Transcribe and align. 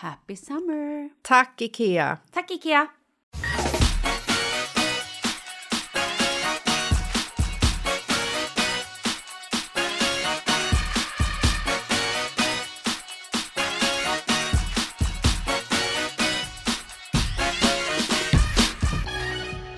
Happy 0.00 0.34
summer! 0.34 1.08
Tack, 1.22 1.60
Ikea! 1.60 2.18
Tack 2.32 2.50
Ikea! 2.50 2.88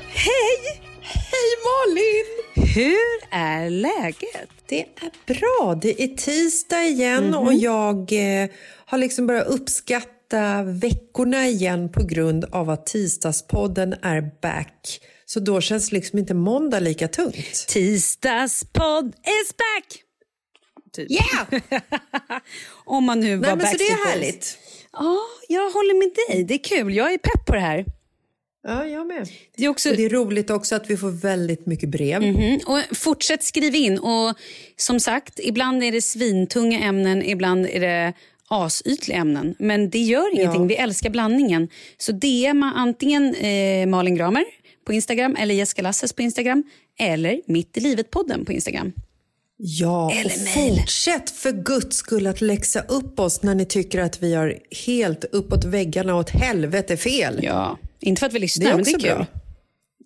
Hej! 0.08 0.82
Hej 1.02 1.50
Malin! 1.64 2.46
Hur 2.74 3.28
är 3.30 3.70
läget? 3.70 4.50
Det 4.66 4.80
är 4.80 5.10
bra. 5.26 5.74
Det 5.74 6.02
är 6.02 6.08
tisdag 6.08 6.82
igen 6.82 7.34
och 7.34 7.54
jag 7.54 8.12
eh, 8.12 8.48
har 8.86 8.98
liksom 8.98 9.26
börjat 9.26 9.46
uppskatta 9.46 10.62
veckorna 10.62 11.46
igen 11.46 11.88
på 11.88 12.04
grund 12.04 12.44
av 12.44 12.70
att 12.70 12.86
tisdagspodden 12.86 13.94
är 14.02 14.40
back. 14.42 15.00
Så 15.24 15.40
då 15.40 15.60
känns 15.60 15.92
liksom 15.92 16.18
inte 16.18 16.34
måndag 16.34 16.80
lika 16.80 17.08
tungt. 17.08 17.66
Tisdagspodd 17.68 19.06
is 19.08 19.56
back! 19.56 20.02
Typ. 20.92 21.10
Yeah! 21.10 21.80
Om 22.84 23.04
man 23.04 23.20
nu 23.20 23.36
var 23.36 23.46
Nej, 23.46 23.56
men 23.56 23.66
så 23.66 23.76
det 23.76 23.84
är 23.84 24.08
härligt. 24.08 24.58
Ja, 24.92 25.18
jag 25.48 25.70
håller 25.70 25.94
med 25.98 26.10
dig. 26.28 26.44
Det 26.44 26.54
är 26.54 26.78
kul. 26.78 26.94
Jag 26.94 27.12
är 27.12 27.18
pepp 27.18 27.46
på 27.46 27.54
det 27.54 27.60
här. 27.60 27.84
Ja, 28.68 28.86
jag 28.86 29.06
med. 29.06 29.28
Det 29.56 29.64
är 29.64 29.68
också... 29.68 29.90
Det 29.90 30.04
är 30.04 30.08
roligt 30.08 30.50
också 30.50 30.76
att 30.76 30.90
vi 30.90 30.96
får 30.96 31.10
väldigt 31.10 31.66
mycket 31.66 31.88
brev. 31.88 32.22
Mm, 32.22 32.60
och 32.66 32.96
fortsätt 32.96 33.42
skriva 33.42 33.76
in. 33.76 33.98
Och 33.98 34.36
som 34.76 35.00
sagt, 35.00 35.40
ibland 35.42 35.84
är 35.84 35.92
det 35.92 36.02
svintunga 36.02 36.80
ämnen, 36.80 37.22
ibland 37.22 37.66
är 37.66 37.80
det 37.80 38.12
asytliga 38.48 39.18
ämnen. 39.18 39.54
Men 39.58 39.90
det 39.90 39.98
gör 39.98 40.34
ingenting. 40.34 40.60
Ja. 40.62 40.66
Vi 40.68 40.76
älskar 40.76 41.10
blandningen. 41.10 41.68
Så 41.98 42.12
DMa 42.12 42.72
antingen 42.76 43.34
eh, 43.34 43.86
Malin 43.86 44.14
Gramer 44.14 44.44
på 44.86 44.92
Instagram 44.92 45.36
eller 45.38 45.54
Jessica 45.54 45.82
Lasses 45.82 46.12
på 46.12 46.22
Instagram 46.22 46.62
eller 46.98 47.40
Mitt 47.46 47.76
i 47.76 47.80
livet-podden 47.80 48.44
på 48.44 48.52
Instagram. 48.52 48.92
Ja, 49.58 50.12
Eller 50.12 50.34
och 50.34 50.56
mejl. 50.56 50.76
fortsätt 50.78 51.30
för 51.30 51.52
guds 51.52 51.96
skull 51.96 52.26
att 52.26 52.40
läxa 52.40 52.80
upp 52.80 53.20
oss 53.20 53.42
när 53.42 53.54
ni 53.54 53.64
tycker 53.64 54.00
att 54.00 54.22
vi 54.22 54.34
har 54.34 54.54
helt 54.86 55.24
uppåt 55.24 55.64
väggarna 55.64 56.14
och 56.14 56.20
åt 56.20 56.30
helvete 56.30 56.96
fel. 56.96 57.40
Ja, 57.42 57.78
inte 58.00 58.20
för 58.20 58.26
att 58.26 58.32
vi 58.32 58.38
Det 58.38 58.40
lyssnar, 58.40 58.70
är 58.70 58.74
men 58.74 58.84
det 58.84 58.90
är 58.90 58.98
kul. 58.98 59.02
bra. 59.02 59.26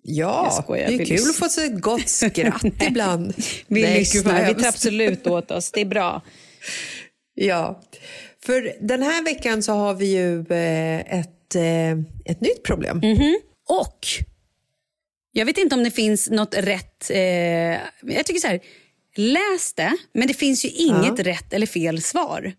Ja, 0.03 0.59
skojar, 0.63 0.87
det 0.87 0.93
är 0.93 0.97
kul 0.97 1.07
lyssnar. 1.09 1.29
att 1.29 1.35
få 1.35 1.49
sig 1.49 1.65
ett 1.65 1.81
gott 1.81 2.09
skratt 2.09 2.63
ibland. 2.89 3.33
Vi 3.67 3.81
Nej, 3.81 3.99
lyssnar, 3.99 4.47
vi 4.47 4.53
tar 4.61 4.67
absolut 4.69 5.27
åt 5.27 5.51
oss. 5.51 5.71
Det 5.71 5.81
är 5.81 5.85
bra. 5.85 6.21
Ja, 7.33 7.81
för 8.45 8.73
den 8.81 9.01
här 9.03 9.23
veckan 9.23 9.63
så 9.63 9.71
har 9.73 9.93
vi 9.93 10.05
ju 10.17 10.39
eh, 10.39 11.19
ett, 11.19 11.55
eh, 11.55 11.91
ett 12.25 12.41
nytt 12.41 12.63
problem. 12.63 13.01
Och 13.69 14.07
jag 15.31 15.45
vet 15.45 15.57
inte 15.57 15.75
om 15.75 15.83
det 15.83 15.91
finns 15.91 16.29
något 16.29 16.55
rätt... 16.57 17.09
Eh, 17.09 17.19
jag 18.01 18.25
tycker 18.25 18.39
så 18.39 18.47
här, 18.47 18.59
läs 19.15 19.73
det, 19.73 19.97
men 20.13 20.27
det 20.27 20.33
finns 20.33 20.65
ju 20.65 20.69
inget 20.69 21.17
Ja. 21.17 21.23
rätt 21.23 21.53
eller 21.53 21.67
fel 21.67 22.01
svar. 22.01 22.53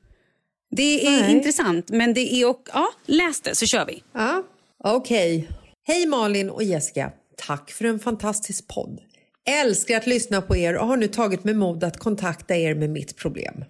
Det 0.70 1.06
är 1.06 1.20
Nej. 1.22 1.32
intressant, 1.32 1.88
men 1.90 2.14
det 2.14 2.34
är... 2.34 2.48
Och, 2.50 2.62
ja, 2.72 2.88
läs 3.06 3.40
det 3.40 3.54
så 3.54 3.66
kör 3.66 3.86
vi. 3.86 4.02
Ja, 4.14 4.42
okej. 4.84 5.48
Hej 5.86 6.06
Malin 6.06 6.50
och 6.50 6.62
Jessica. 6.62 7.12
Tack 7.46 7.70
för 7.70 7.84
en 7.84 7.98
fantastisk 7.98 8.68
podd. 8.68 9.00
Älskar 9.48 9.96
att 9.96 10.06
lyssna 10.06 10.42
på 10.42 10.56
er 10.56 10.76
och 10.76 10.86
har 10.86 10.96
nu 10.96 11.08
tagit 11.08 11.44
med 11.44 11.56
mod 11.56 11.84
att 11.84 11.96
kontakta 11.98 12.56
er 12.56 12.74
med 12.74 12.90
mitt 12.90 13.16
problem. 13.16 13.64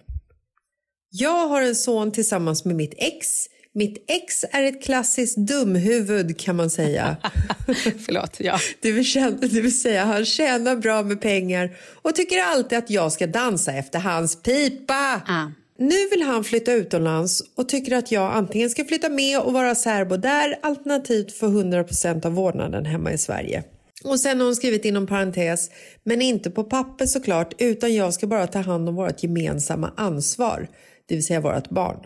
Jag 1.15 1.47
har 1.47 1.61
en 1.61 1.75
son 1.75 2.11
tillsammans 2.11 2.65
med 2.65 2.75
mitt 2.75 2.93
ex. 2.97 3.27
Mitt 3.73 4.05
ex 4.07 4.45
är 4.51 4.63
ett 4.63 4.83
klassiskt 4.83 5.37
dumhuvud 5.37 6.39
kan 6.39 6.55
man 6.55 6.69
säga. 6.69 7.17
Förlåt. 8.05 8.39
Ja. 8.39 8.59
Det 8.81 8.91
vill, 8.91 9.11
säga, 9.11 9.31
det 9.31 9.61
vill 9.61 9.81
säga 9.81 10.05
han 10.05 10.25
tjänar 10.25 10.75
bra 10.75 11.03
med 11.03 11.21
pengar 11.21 11.77
och 12.01 12.15
tycker 12.15 12.43
alltid 12.43 12.77
att 12.77 12.89
jag 12.89 13.11
ska 13.11 13.27
dansa 13.27 13.73
efter 13.73 13.99
hans 13.99 14.41
pipa. 14.41 15.21
Ah. 15.27 15.51
Nu 15.77 16.09
vill 16.11 16.21
han 16.21 16.43
flytta 16.43 16.73
utomlands 16.73 17.43
och 17.55 17.69
tycker 17.69 17.95
att 17.95 18.11
jag 18.11 18.33
antingen 18.33 18.69
ska 18.69 18.85
flytta 18.85 19.09
med 19.09 19.39
och 19.39 19.53
vara 19.53 19.75
särbo 19.75 20.17
där 20.17 20.59
alternativt 20.61 21.37
få 21.37 21.45
100% 21.45 22.25
av 22.25 22.33
vårdnaden 22.33 22.85
hemma 22.85 23.11
i 23.11 23.17
Sverige. 23.17 23.63
Och 24.03 24.19
sen 24.19 24.39
har 24.39 24.45
hon 24.45 24.55
skrivit 24.55 24.85
inom 24.85 25.07
parentes, 25.07 25.69
men 26.03 26.21
inte 26.21 26.49
på 26.49 26.63
papper 26.63 27.05
såklart, 27.05 27.53
utan 27.57 27.93
jag 27.93 28.13
ska 28.13 28.27
bara 28.27 28.47
ta 28.47 28.59
hand 28.59 28.89
om 28.89 28.95
vårt 28.95 29.23
gemensamma 29.23 29.93
ansvar, 29.97 30.67
det 31.05 31.15
vill 31.15 31.25
säga 31.25 31.41
vårt 31.41 31.69
barn. 31.69 31.97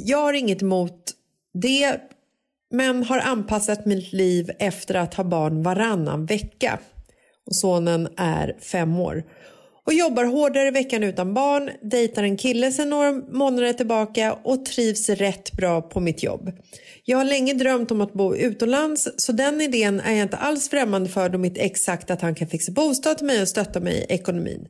Jag 0.00 0.18
har 0.18 0.32
inget 0.32 0.62
emot 0.62 1.10
det, 1.54 2.00
men 2.70 3.04
har 3.04 3.18
anpassat 3.18 3.86
mitt 3.86 4.12
liv 4.12 4.50
efter 4.58 4.94
att 4.94 5.14
ha 5.14 5.24
barn 5.24 5.62
varannan 5.62 6.26
vecka. 6.26 6.78
Och 7.46 7.56
sonen 7.56 8.08
är 8.16 8.56
fem 8.60 8.98
år. 8.98 9.24
Och 9.86 9.92
jobbar 9.92 10.24
hårdare 10.24 10.70
veckan 10.70 11.02
utan 11.02 11.34
barn, 11.34 11.70
dejtar 11.82 12.22
en 12.22 12.36
kille 12.36 12.72
sedan 12.72 12.90
några 12.90 13.12
månader 13.12 13.72
tillbaka 13.72 14.32
och 14.32 14.64
trivs 14.64 15.08
rätt 15.08 15.52
bra 15.52 15.82
på 15.82 16.00
mitt 16.00 16.22
jobb. 16.22 16.52
Jag 17.04 17.18
har 17.18 17.24
länge 17.24 17.54
drömt 17.54 17.90
om 17.90 18.00
att 18.00 18.12
bo 18.12 18.36
utomlands 18.36 19.08
så 19.16 19.32
den 19.32 19.60
idén 19.60 20.00
är 20.00 20.12
jag 20.12 20.22
inte 20.22 20.36
alls 20.36 20.68
främmande 20.68 21.08
för 21.08 21.28
då 21.28 21.38
mitt 21.38 21.58
ex 21.58 21.80
sagt 21.80 22.10
att 22.10 22.22
han 22.22 22.34
kan 22.34 22.48
fixa 22.48 22.72
bostad 22.72 23.18
till 23.18 23.26
mig 23.26 23.42
och 23.42 23.48
stötta 23.48 23.80
mig 23.80 23.94
i 23.94 24.14
ekonomin. 24.14 24.66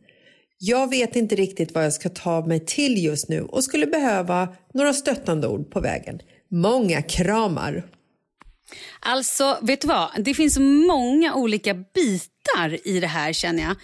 Jag 0.59 0.91
vet 0.91 1.17
inte 1.17 1.35
riktigt 1.37 1.75
vad 1.75 1.85
jag 1.85 1.93
ska 1.93 2.08
ta 2.08 2.47
mig 2.47 2.61
till 2.67 3.05
just 3.05 3.29
nu 3.29 3.43
och 3.43 3.65
skulle 3.65 3.87
behöva 3.87 4.49
några 4.75 4.93
stöttande 4.93 5.49
ord 5.49 5.70
på 5.70 5.81
vägen. 5.81 6.20
Många 6.50 7.03
kramar! 7.03 7.85
Alltså, 9.00 9.58
vet 9.62 9.81
du 9.81 9.88
vad? 9.88 10.11
Det 10.19 10.35
finns 10.35 10.58
många 10.58 11.35
olika 11.35 11.75
bitar 11.75 12.88
i 12.88 13.00
det 13.00 13.06
här 13.06 13.32
känner 13.32 13.62
jag. 13.62 13.76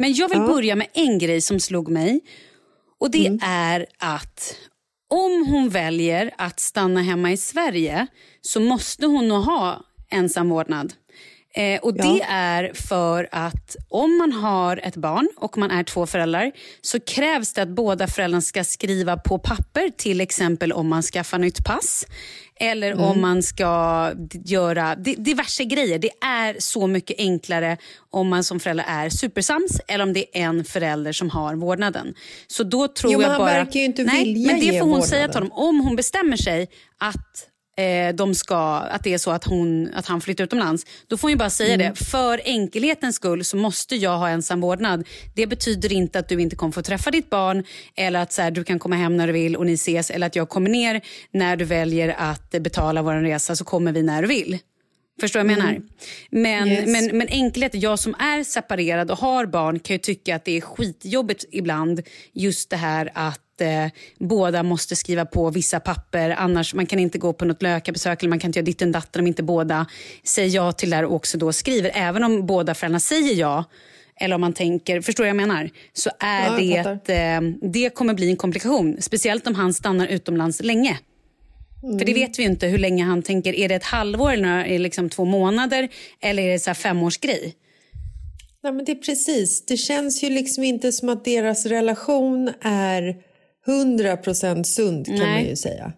Men 0.00 0.12
jag 0.12 0.28
vill 0.28 0.40
börja 0.40 0.76
med 0.76 0.86
en 0.92 1.18
grej 1.18 1.40
som 1.40 1.60
slog 1.60 1.88
mig. 1.88 2.20
Och 3.00 3.10
det 3.10 3.38
är 3.42 3.86
att 3.98 4.56
om 5.10 5.46
hon 5.50 5.68
väljer 5.68 6.30
att 6.38 6.60
stanna 6.60 7.02
hemma 7.02 7.32
i 7.32 7.36
Sverige 7.36 8.06
så 8.40 8.60
måste 8.60 9.06
hon 9.06 9.28
nog 9.28 9.44
ha 9.44 9.84
ensam 10.10 10.48
vårdnad. 10.48 10.92
Eh, 11.54 11.80
och 11.80 11.94
Det 11.94 12.22
är 12.28 12.72
för 12.74 13.28
att 13.32 13.76
om 13.88 14.18
man 14.18 14.32
har 14.32 14.76
ett 14.84 14.96
barn 14.96 15.28
och 15.36 15.58
man 15.58 15.70
är 15.70 15.82
två 15.84 16.06
föräldrar 16.06 16.52
så 16.80 17.00
krävs 17.00 17.52
det 17.52 17.62
att 17.62 17.68
båda 17.68 18.06
föräldrarna 18.06 18.40
ska 18.42 18.64
skriva 18.64 19.16
på 19.16 19.38
papper 19.38 19.90
till 19.96 20.20
exempel 20.20 20.72
om 20.72 20.88
man 20.88 21.02
skaffar 21.02 21.38
nytt 21.38 21.64
pass 21.64 22.06
eller 22.62 23.00
om 23.00 23.20
man 23.20 23.42
ska 23.42 24.10
göra 24.44 24.94
di- 24.94 25.14
diverse 25.18 25.64
grejer. 25.64 25.98
Det 25.98 26.10
är 26.24 26.56
så 26.58 26.86
mycket 26.86 27.18
enklare 27.18 27.76
om 28.10 28.28
man 28.28 28.44
som 28.44 28.60
förälder 28.60 28.84
är 28.88 29.10
supersams 29.10 29.80
eller 29.88 30.04
om 30.04 30.12
det 30.12 30.38
är 30.38 30.42
en 30.42 30.64
förälder 30.64 31.12
som 31.12 31.30
har 31.30 31.54
vårdnaden. 31.54 32.14
Så 32.46 32.62
då 32.64 32.88
tror 32.88 33.12
Jo, 33.12 33.22
jag 33.22 33.28
han 33.28 33.38
bara... 33.38 33.52
verkar 33.52 33.80
ju 33.80 33.86
inte 33.86 34.04
Nej, 34.04 34.24
vilja 34.24 34.52
men 34.52 34.60
det 34.60 34.66
får 34.66 34.72
hon 34.72 34.80
vårdnaden. 34.88 35.08
säga 35.08 35.28
till 35.28 35.34
honom. 35.36 35.52
Om 35.52 35.80
hon 35.80 35.96
bestämmer 35.96 36.36
sig 36.36 36.68
att 36.98 37.46
eh, 37.80 38.14
de 38.14 38.34
ska, 38.34 38.56
att 38.76 39.04
det 39.04 39.14
är 39.14 39.18
så 39.18 39.30
att, 39.30 39.44
hon, 39.44 39.90
att 39.94 40.06
han 40.06 40.20
flyttar 40.20 40.44
utomlands, 40.44 40.86
då 41.06 41.16
får 41.16 41.28
hon 41.28 41.38
bara 41.38 41.50
säga 41.50 41.74
Mm. 41.74 41.94
det. 41.94 42.04
För 42.04 42.40
enkelhetens 42.44 43.16
skull 43.16 43.44
så 43.44 43.56
måste 43.56 43.96
jag 43.96 44.18
ha 44.18 44.28
ensam 44.28 44.60
vårdnad. 44.60 45.06
Det 45.34 45.46
betyder 45.46 45.92
inte 45.92 46.18
att 46.18 46.28
du 46.28 46.40
inte 46.40 46.56
kommer 46.56 46.72
få 46.72 46.82
träffa 46.82 47.10
ditt 47.10 47.30
barn 47.30 47.64
eller 47.96 48.20
att 48.22 48.32
så 48.32 48.42
här, 48.42 48.50
du 48.50 48.64
kan 48.64 48.78
komma 48.78 48.96
hem 48.96 49.16
när 49.16 49.26
du 49.26 49.32
vill 49.32 49.56
och 49.56 49.66
ni 49.66 49.72
ses 49.72 50.10
eller 50.10 50.26
att 50.26 50.36
jag 50.36 50.48
kommer 50.48 50.70
ner 50.70 51.00
när 51.32 51.56
du 51.56 51.64
väljer 51.64 52.14
att 52.18 52.50
betala 52.50 53.02
vår 53.02 53.14
resa 53.14 53.56
så 53.56 53.64
kommer 53.64 53.92
vi 53.92 54.02
när 54.02 54.22
du 54.22 54.28
vill. 54.28 54.58
Förstår 55.20 55.40
vad 55.40 55.50
jag 55.50 55.58
menar? 55.58 55.80
Men, 56.30 56.68
Yes. 56.68 56.86
men, 56.86 57.18
men 57.18 57.28
enkelhet, 57.28 57.74
jag 57.74 57.98
som 57.98 58.14
är 58.14 58.44
separerad 58.44 59.10
och 59.10 59.18
har 59.18 59.46
barn 59.46 59.78
kan 59.78 59.94
ju 59.94 59.98
tycka 59.98 60.36
att 60.36 60.44
det 60.44 60.56
är 60.56 60.60
skitjobbigt 60.60 61.44
ibland 61.50 62.02
just 62.32 62.70
det 62.70 62.76
här 62.76 63.10
att 63.14 63.60
eh, 63.60 63.86
båda 64.18 64.62
måste 64.62 64.96
skriva 64.96 65.24
på 65.24 65.50
vissa 65.50 65.80
papper 65.80 66.30
annars 66.30 66.74
man 66.74 66.86
kan 66.86 66.98
inte 66.98 67.18
gå 67.18 67.32
på 67.32 67.44
något 67.44 67.62
läkarbesök 67.62 68.22
eller 68.22 68.30
man 68.30 68.38
kan 68.38 68.48
inte 68.48 68.58
göra 68.58 68.64
ditten 68.66 68.92
datten 68.92 69.20
om 69.20 69.26
inte 69.26 69.42
båda 69.42 69.86
säger 70.24 70.56
ja 70.56 70.72
till 70.72 70.90
det 70.90 70.96
här 70.96 71.04
och 71.04 71.14
också 71.14 71.38
då 71.38 71.52
skriver. 71.52 71.90
Även 71.94 72.24
om 72.24 72.46
båda 72.46 72.74
föräldrarna 72.74 73.00
säger 73.00 73.34
ja 73.34 73.64
eller 74.20 74.34
om 74.34 74.40
man 74.40 74.52
tänker, 74.52 75.00
förstår 75.00 75.24
vad 75.24 75.28
jag 75.28 75.36
menar? 75.36 75.70
Så 75.92 76.10
är 76.18 76.46
Ja, 76.46 76.60
jag 76.60 76.98
det, 77.06 77.14
eh, 77.14 77.40
det 77.72 77.90
kommer 77.94 78.14
bli 78.14 78.30
en 78.30 78.36
komplikation. 78.36 78.96
Speciellt 79.00 79.46
om 79.46 79.54
han 79.54 79.74
stannar 79.74 80.06
utomlands 80.06 80.62
länge. 80.62 80.98
För 81.80 82.04
det 82.04 82.14
vet 82.14 82.38
vi 82.38 82.42
inte 82.42 82.66
hur 82.66 82.78
länge 82.78 83.04
han 83.04 83.22
tänker. 83.22 83.54
Är 83.54 83.68
det 83.68 83.74
ett 83.74 83.84
halvår 83.84 84.32
eller 84.32 84.64
är 84.64 84.72
det 84.72 84.78
liksom 84.78 85.10
två 85.10 85.24
månader? 85.24 85.88
Eller 86.20 86.42
är 86.42 86.52
det 86.52 86.58
så 86.58 86.70
här 86.70 86.74
femårsgrej? 86.74 87.54
Nej, 88.62 88.72
men 88.72 88.84
det 88.84 88.92
är 88.92 88.96
precis. 88.96 89.64
Det 89.66 89.76
känns 89.76 90.22
ju 90.24 90.30
liksom 90.30 90.64
inte 90.64 90.92
som 90.92 91.08
att 91.08 91.24
deras 91.24 91.66
relation 91.66 92.50
är 92.60 93.16
100% 93.66 94.62
sund 94.62 95.06
kan 95.06 95.14
Nej. 95.16 95.26
man 95.42 95.44
ju 95.44 95.56
säga. 95.56 95.92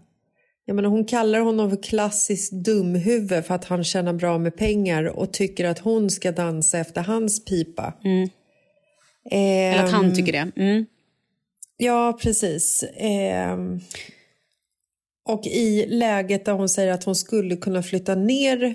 Jag 0.65 0.77
menar, 0.77 0.89
hon 0.91 1.05
kallar 1.05 1.41
honom 1.41 1.71
för 1.71 1.83
klassiskt 1.83 2.53
dumhuvud 2.53 3.45
för 3.45 3.55
att 3.55 3.65
han 3.65 3.85
tjänar 3.85 4.13
bra 4.13 4.39
med 4.39 4.57
pengar 4.57 5.05
och 5.05 5.33
tycker 5.33 5.65
att 5.65 5.79
hon 5.79 6.11
ska 6.11 6.33
dansa 6.33 6.79
efter 6.79 7.01
hans 7.01 7.45
pipa. 7.45 7.95
Eller 9.31 9.85
att 9.85 9.91
han 9.91 10.05
Ehm, 10.05 10.15
tycker 10.15 10.33
det. 10.33 10.51
Mm. 10.57 10.87
Ja, 11.77 12.19
precis. 12.23 12.85
Ehm, 12.97 13.81
och 15.25 15.47
i 15.47 15.87
läget 15.87 16.45
där 16.45 16.53
hon 16.53 16.69
säger 16.69 16.93
att 16.93 17.05
hon 17.05 17.15
skulle 17.15 17.57
kunna 17.57 17.83
flytta 17.83 18.15
ner 18.15 18.75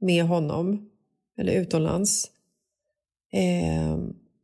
med 0.00 0.24
honom, 0.24 0.90
eller 1.38 1.52
utomlands, 1.52 2.30
eh, 3.32 3.98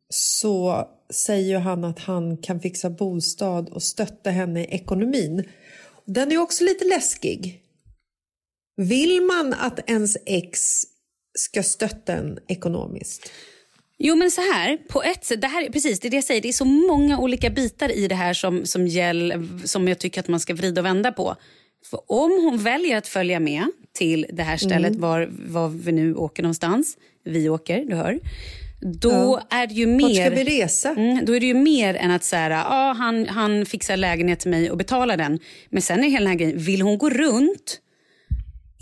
så 0.08 0.86
säger 1.12 1.48
ju 1.48 1.56
han 1.56 1.84
att 1.84 1.98
han 1.98 2.36
kan 2.36 2.60
fixa 2.60 2.90
bostad 2.90 3.68
och 3.68 3.82
stötta 3.82 4.30
henne 4.30 4.64
i 4.64 4.74
ekonomin. 4.74 5.44
Den 6.04 6.32
är 6.32 6.38
också 6.38 6.64
lite 6.64 6.84
läskig. 6.84 7.62
Vill 8.76 9.22
man 9.22 9.54
att 9.54 9.90
ens 9.90 10.16
ex 10.26 10.82
ska 11.38 11.62
stötta 11.62 12.12
en 12.12 12.38
ekonomiskt? 12.48 13.30
Jo 14.04 14.16
men 14.16 14.30
så 14.30 14.40
här, 14.40 14.76
på 14.88 15.02
ett 15.02 15.24
sätt, 15.24 15.40
det 15.40 15.46
här, 15.46 15.70
precis 15.70 16.00
det 16.00 16.08
är 16.08 16.10
det 16.10 16.16
jag 16.16 16.24
säger, 16.24 16.40
det 16.40 16.48
är 16.48 16.52
så 16.52 16.64
många 16.64 17.18
olika 17.18 17.50
bitar 17.50 17.96
i 17.96 18.08
det 18.08 18.14
här 18.14 18.34
som, 18.34 18.66
som, 18.66 18.86
gäll, 18.86 19.48
som 19.64 19.88
jag 19.88 19.98
tycker 19.98 20.20
att 20.20 20.28
man 20.28 20.40
ska 20.40 20.54
vrida 20.54 20.80
och 20.80 20.84
vända 20.84 21.12
på. 21.12 21.36
För 21.90 22.00
om 22.06 22.30
hon 22.30 22.58
väljer 22.58 22.96
att 22.96 23.08
följa 23.08 23.40
med 23.40 23.64
till 23.94 24.26
det 24.32 24.42
här 24.42 24.56
stället 24.56 24.96
var, 24.96 25.28
var 25.32 25.68
vi 25.68 25.92
nu 25.92 26.14
åker 26.14 26.42
någonstans, 26.42 26.96
vi 27.24 27.48
åker, 27.48 27.84
du 27.84 27.96
hör, 27.96 28.20
då 28.80 29.40
är 29.50 29.66
det 29.66 29.74
ju 29.74 29.86
mer... 29.86 30.02
Vart 30.02 30.14
ska 30.14 30.30
vi 30.30 30.44
resa? 30.44 30.90
Mm, 30.90 31.24
då 31.24 31.36
är 31.36 31.40
det 31.40 31.46
ju 31.46 31.54
mer 31.54 31.94
än 31.94 32.10
att 32.10 32.24
säga, 32.24 32.64
ah, 32.66 32.92
han, 32.92 33.28
han 33.28 33.66
fixar 33.66 33.96
lägenhet 33.96 34.40
till 34.40 34.50
mig 34.50 34.70
och 34.70 34.76
betalar 34.76 35.16
den. 35.16 35.38
Men 35.70 35.82
sen 35.82 36.04
är 36.04 36.08
hela 36.08 36.20
den 36.20 36.28
här 36.28 36.38
grejen, 36.38 36.58
vill 36.58 36.82
hon 36.82 36.98
gå 36.98 37.10
runt 37.10 37.80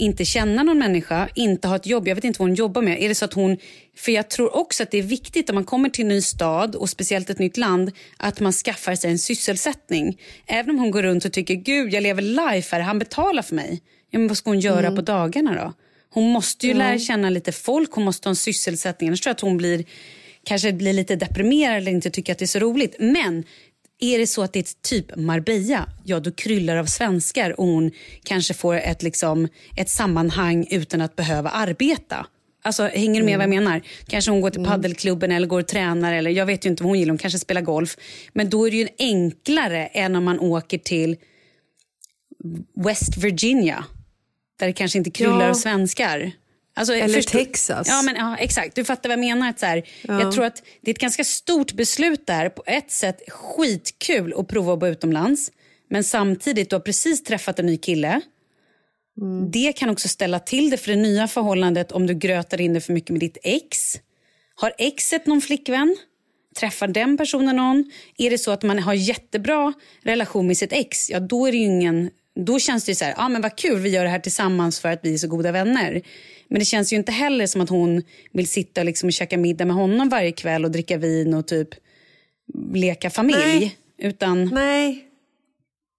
inte 0.01 0.25
känna 0.25 0.63
någon 0.63 0.79
människa, 0.79 1.29
inte 1.35 1.69
ha 1.69 1.77
ett 1.77 1.87
jobb. 1.87 2.09
Jag 2.09 2.15
vet 2.15 2.25
inte 2.25 2.39
vad 2.39 2.49
hon 2.49 2.55
jobbar 2.55 2.83
med. 2.83 3.03
Är 3.03 3.09
det 3.09 3.15
så 3.15 3.25
att 3.25 3.33
hon, 3.33 3.57
för 3.97 4.13
jag 4.13 4.31
tror 4.31 4.57
också 4.57 4.83
att 4.83 4.91
det 4.91 4.99
är 4.99 5.03
viktigt 5.03 5.51
om 5.51 5.55
man 5.55 5.65
kommer 5.65 5.89
till 5.89 6.03
en 6.03 6.09
ny 6.09 6.23
stad 6.23 6.75
och 6.75 6.89
speciellt 6.89 7.31
ett 7.31 7.39
nytt 7.39 7.57
land 7.57 7.93
att 8.17 8.41
man 8.41 8.53
skaffar 8.53 8.95
sig 8.95 9.11
en 9.11 9.19
sysselsättning. 9.19 10.21
Även 10.47 10.71
om 10.71 10.79
hon 10.79 10.91
går 10.91 11.03
runt 11.03 11.25
och 11.25 11.33
tycker 11.33 11.55
gud 11.55 11.93
jag 11.93 12.03
lever 12.03 12.23
life 12.23 12.77
här, 12.77 12.83
han 12.83 12.99
betalar 12.99 13.43
för 13.43 13.55
mig. 13.55 13.83
Ja, 14.11 14.19
men 14.19 14.29
vad 14.29 14.37
ska 14.37 14.51
hon 14.51 14.61
göra 14.61 14.91
på 14.91 15.03
dagarna 15.03 15.65
då? 15.65 15.73
Hon 16.13 16.33
måste 16.33 16.67
ju 16.67 16.75
lära 16.75 16.99
känna 16.99 17.31
lite 17.31 17.53
folk, 17.53 17.93
hon 17.93 18.05
måste 18.05 18.29
ha 18.29 18.31
en 18.31 18.37
sysselsättning. 18.37 19.09
Annars 19.09 19.21
tror 19.21 19.31
jag 19.31 19.35
att 19.35 19.41
hon 19.41 19.57
blir, 19.57 19.85
kanske 20.45 20.73
blir 20.73 20.93
lite 20.93 21.17
deprimerad 21.17 21.77
eller 21.77 21.93
inte 21.93 22.11
tycker 22.11 22.33
att 22.33 22.39
det 22.39 22.45
är 22.45 22.47
så 22.47 22.59
roligt. 22.59 22.97
Men 22.99 23.45
är 24.01 24.19
det 24.19 24.27
så 24.27 24.43
att 24.43 24.53
det 24.53 24.59
är 24.59 24.83
typ 24.83 25.17
Marbella, 25.17 25.89
ja 26.05 26.21
då 26.21 26.31
kryllar 26.31 26.77
av 26.77 26.85
svenskar 26.87 27.61
och 27.61 27.67
hon 27.67 27.91
kanske 28.25 28.55
får 28.55 28.75
ett, 28.75 29.03
liksom, 29.03 29.49
ett 29.77 29.89
sammanhang 29.91 30.67
utan 30.71 31.01
att 31.01 31.17
behöva 31.17 31.51
arbeta. 31.51 32.27
Alltså, 32.63 32.83
hänger 32.87 33.21
du 33.21 33.27
med 33.27 33.39
vad 33.39 33.43
jag 33.43 33.51
menar? 33.51 33.83
Kanske 34.07 34.31
hon 34.31 34.41
går 34.41 34.51
till 34.51 34.65
paddelklubben 34.65 35.33
eller 35.33 35.47
går 35.47 35.61
och 35.61 35.69
tränar 35.69 36.15
eller 36.15 36.31
jag 36.31 36.47
vet 36.47 36.67
ju 36.67 36.71
inte 36.71 36.83
vad 36.83 36.91
hon 36.91 36.99
gillar, 36.99 37.11
hon 37.11 37.19
kanske 37.19 37.39
spelar 37.39 37.61
golf. 37.61 37.97
Men 38.33 38.51
då 38.51 38.67
är 38.67 38.71
det 38.71 38.77
ju 38.77 38.89
enklare 38.99 39.87
än 39.87 40.17
om 40.17 40.25
man 40.25 40.41
åker 40.41 40.79
till 40.79 41.17
West 42.85 43.17
Virginia 43.17 43.85
där 44.59 44.67
det 44.67 44.73
kanske 44.73 44.99
inte 44.99 45.11
kryllar 45.11 45.41
Ja. 45.41 45.51
av 45.51 45.55
svenskar. 45.55 46.33
Alltså, 46.75 46.95
Eller 46.95 47.15
förstå- 47.15 47.39
Texas. 47.39 47.89
Ja, 47.89 48.03
men, 48.03 48.17
ja, 48.17 48.37
exakt. 48.37 48.75
Du 48.75 48.85
fattar 48.85 49.09
vad 49.09 49.13
jag 49.19 49.21
menar. 49.21 49.49
Att 49.51 49.61
så 49.61 49.67
här, 49.67 49.83
Jag 50.03 50.33
tror 50.33 50.45
att 50.45 50.63
det 50.81 50.91
är 50.91 50.95
ett 50.95 51.01
ganska 51.01 51.25
stort 51.25 51.73
beslut 51.73 52.27
där. 52.27 52.49
På 52.49 52.63
ett 52.67 52.91
sätt 52.91 53.21
skitkul 53.29 54.35
att 54.37 54.49
prova 54.49 54.73
att 54.73 54.79
bo 54.79 54.87
utomlands. 54.87 55.51
Men 55.91 56.05
samtidigt, 56.05 56.71
du 56.71 56.77
har 56.77 56.81
precis 56.81 57.23
träffat 57.25 57.59
en 57.59 57.67
ny 57.67 57.77
kille. 57.77 58.21
Det 59.53 59.73
kan 59.73 59.91
också 59.91 60.09
ställa 60.09 60.39
till 60.39 60.71
det 60.71 60.77
för 60.77 60.91
det 60.91 60.97
nya 60.97 61.29
förhållandet 61.29 61.93
om 61.93 62.07
du 62.07 62.15
grötar 62.15 62.61
in 62.61 62.75
det 62.75 62.81
för 62.81 62.93
mycket 62.93 63.11
med 63.11 63.21
ditt 63.21 63.39
ex. 63.43 63.97
Har 64.55 64.73
exet 64.79 65.27
någon 65.27 65.41
flickvän? 65.41 65.97
Träffar 66.57 66.89
den 66.89 67.17
personen 67.17 67.57
någon? 67.57 67.91
Är 68.19 68.31
det 68.31 68.39
så 68.39 68.51
att 68.51 68.63
man 68.63 68.79
har 68.79 68.95
jättebra 68.95 69.73
relation 70.03 70.47
med 70.47 70.57
sitt 70.57 70.73
ex, 70.73 71.11
ja 71.11 71.21
då 71.21 71.47
är 71.47 71.53
det 71.53 71.59
ju 71.59 71.65
ingen... 71.65 72.11
Då 72.35 72.59
känns 72.59 72.85
det 72.85 72.91
ju 72.91 72.97
så 72.97 73.05
här, 73.05 73.15
ah, 73.17 73.29
men 73.29 73.43
vad 73.43 73.57
kul, 73.57 73.81
vi 73.81 73.89
gör 73.89 74.05
det 74.05 74.11
här 74.11 74.19
tillsammans 74.19 74.81
för 74.81 74.89
att 74.89 75.01
vi 75.03 75.15
är 75.15 75.19
så 75.19 75.29
goda 75.29 75.53
vänner. 75.53 76.03
Men 76.49 76.59
det 76.59 76.65
känns 76.65 76.93
ju 76.93 76.97
inte 76.97 77.13
heller 77.13 77.47
som 77.47 77.61
att 77.61 77.69
hon 77.69 78.03
vill 78.33 78.49
sitta 78.49 78.83
liksom 78.83 79.07
och 79.07 79.13
käka 79.13 79.39
middag 79.39 79.65
med 79.65 79.77
honom 79.77 80.09
varje 80.09 80.33
kväll 80.33 80.65
och 80.65 80.71
dricka 80.71 80.99
vin 80.99 81.35
och 81.35 81.47
typ 81.47 81.69
leka 82.75 83.11
familj. 83.11 83.39
Nej. 83.39 83.77
Utan, 83.99 84.45
Nej. 84.53 85.07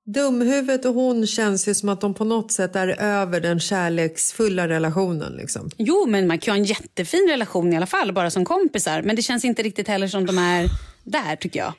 Dumhuvudet 0.06 0.86
och 0.86 0.94
hon 0.94 1.28
känns 1.28 1.68
ju 1.68 1.74
som 1.74 1.90
att 1.90 2.02
de 2.02 2.14
på 2.14 2.24
något 2.26 2.52
sätt 2.52 2.76
är 2.76 2.88
över 3.02 3.40
den 3.40 3.60
kärleksfulla 3.60 4.68
relationen. 4.68 5.34
Liksom. 5.34 5.70
jo, 5.78 6.06
men 6.08 6.28
man 6.28 6.40
kan 6.40 6.52
ha 6.52 6.58
en 6.58 6.66
jättefin 6.66 7.28
relation 7.30 7.74
i 7.74 7.78
alla 7.78 7.86
fall, 7.86 8.14
bara 8.14 8.30
som 8.32 8.46
kompisar. 8.46 9.02
Men 9.02 9.16
det 9.16 9.22
känns 9.22 9.46
inte 9.46 9.64
riktigt 9.64 9.88
heller 9.88 10.08
som 10.08 10.26
de 10.26 10.38
är 10.38 10.70
där, 11.04 11.36
tycker 11.36 11.60
jag. 11.60 11.74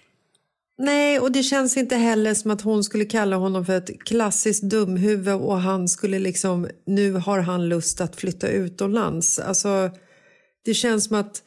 Nej, 0.82 1.20
och 1.20 1.32
det 1.32 1.42
känns 1.42 1.76
inte 1.76 1.96
heller 1.96 2.34
som 2.34 2.50
att 2.50 2.60
hon 2.60 2.84
skulle 2.84 3.04
kalla 3.04 3.36
honom 3.36 3.66
för 3.66 3.76
ett 3.76 4.02
klassiskt 4.04 4.62
dumhuvud 4.62 5.34
och 5.34 5.60
han 5.60 5.88
skulle 5.88 6.18
liksom, 6.18 6.68
nu 6.86 7.12
har 7.12 7.38
han 7.38 7.68
lust 7.68 8.00
att 8.00 8.16
flytta 8.16 8.48
utomlands. 8.48 9.38
Alltså, 9.38 9.90
det 10.64 10.74
känns 10.74 11.04
som 11.04 11.16
att 11.16 11.42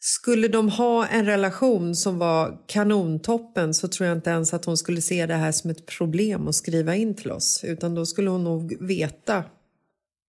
skulle 0.00 0.48
de 0.48 0.68
ha 0.68 1.06
en 1.06 1.26
relation 1.26 1.94
som 1.94 2.18
var 2.18 2.58
kanontoppen 2.66 3.74
så 3.74 3.88
tror 3.88 4.08
jag 4.08 4.16
inte 4.16 4.30
ens 4.30 4.54
att 4.54 4.64
hon 4.64 4.76
skulle 4.76 5.00
se 5.00 5.26
det 5.26 5.34
här 5.34 5.52
som 5.52 5.70
ett 5.70 5.86
problem 5.86 6.48
att 6.48 6.54
skriva 6.54 6.94
in 6.94 7.14
till 7.14 7.30
oss. 7.30 7.64
Utan 7.64 7.94
då 7.94 8.06
skulle 8.06 8.30
hon 8.30 8.44
nog 8.44 8.76
veta 8.80 9.44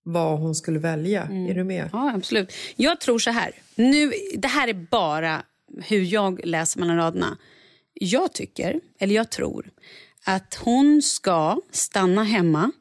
vad 0.03 0.39
hon 0.39 0.55
skulle 0.55 0.79
välja. 0.79 1.23
Är 1.23 1.53
du 1.53 1.63
med? 1.63 1.89
Ja, 1.93 2.13
absolut. 2.15 2.53
Jag 2.75 2.99
tror 2.99 3.19
så 3.19 3.31
här. 3.31 3.51
Nu, 3.75 4.11
det 4.37 4.47
här 4.47 4.67
är 4.67 4.87
bara 4.91 5.43
hur 5.81 6.01
jag 6.01 6.45
läser 6.45 6.79
mellan 6.79 6.97
raderna. 6.97 7.37
Jag 7.99 8.33
tycker, 8.33 8.79
eller 8.99 9.15
jag 9.15 9.29
tror, 9.29 9.69
att 10.25 10.55
hon 10.63 11.01
ska 11.01 11.61
stanna 11.71 12.23
hemma. 12.23 12.71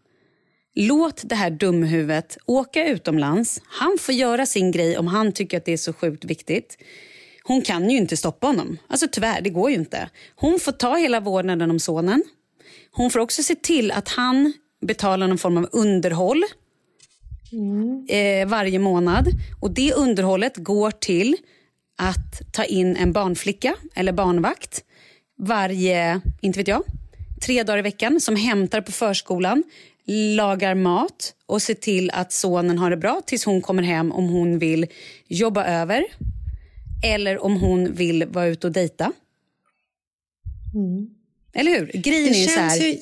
Låt 0.74 1.22
det 1.24 1.34
här 1.34 1.50
dumhuvudet 1.50 2.38
åka 2.46 2.86
utomlands. 2.86 3.60
Han 3.66 3.96
får 4.00 4.14
göra 4.14 4.46
sin 4.46 4.70
grej 4.70 4.98
om 4.98 5.06
han 5.06 5.32
tycker 5.32 5.56
att 5.56 5.64
det 5.64 5.72
är 5.72 5.76
så 5.76 5.92
sjukt 5.92 6.24
viktigt. 6.24 6.78
Hon 7.42 7.62
kan 7.62 7.90
ju 7.90 7.96
inte 7.96 8.16
stoppa 8.16 8.46
honom. 8.46 8.78
Alltså 8.88 9.06
tyvärr, 9.12 9.40
det 9.40 9.50
går 9.50 9.70
ju 9.70 9.76
inte. 9.76 10.08
Hon 10.34 10.60
får 10.60 10.72
ta 10.72 10.96
hela 10.96 11.20
vårdnaden 11.20 11.70
om 11.70 11.78
sonen. 11.78 12.22
Hon 12.90 13.10
får 13.10 13.20
också 13.20 13.42
se 13.42 13.54
till 13.54 13.90
att 13.90 14.08
han 14.08 14.52
betalar 14.86 15.28
någon 15.28 15.38
form 15.38 15.56
av 15.56 15.68
underhåll 15.72 16.44
eh, 18.08 18.48
varje 18.48 18.78
månad. 18.78 19.28
Och 19.60 19.70
Det 19.70 19.92
underhållet 19.92 20.56
går 20.56 20.90
till 20.90 21.36
att 21.98 22.52
ta 22.52 22.64
in 22.64 22.96
en 22.96 23.12
barnflicka 23.12 23.74
eller 23.94 24.12
barnvakt 24.12 24.84
varje, 25.38 26.20
inte 26.40 26.58
vet 26.58 26.68
jag, 26.68 26.82
tre 27.42 27.62
dagar 27.62 27.78
i 27.78 27.82
veckan 27.82 28.20
som 28.20 28.36
hämtar 28.36 28.80
på 28.80 28.92
förskolan, 28.92 29.62
lagar 30.36 30.74
mat 30.74 31.34
och 31.46 31.62
ser 31.62 31.74
till 31.74 32.10
att 32.10 32.32
sonen 32.32 32.78
har 32.78 32.90
det 32.90 32.96
bra 32.96 33.22
tills 33.26 33.44
hon 33.44 33.62
kommer 33.62 33.82
hem 33.82 34.12
om 34.12 34.28
hon 34.28 34.58
vill 34.58 34.86
jobba 35.28 35.64
över 35.64 36.04
eller 37.04 37.44
om 37.44 37.60
hon 37.60 37.92
vill 37.92 38.24
vara 38.26 38.46
ute 38.46 38.66
och 38.66 38.72
dejta. 38.72 39.12
Eller 41.54 41.78
hur? 41.78 41.86
Grejen 41.86 42.32
Det 42.32 42.44
är 42.44 42.48
så 42.48 42.60
här... 42.60 42.76
ju, 42.76 42.98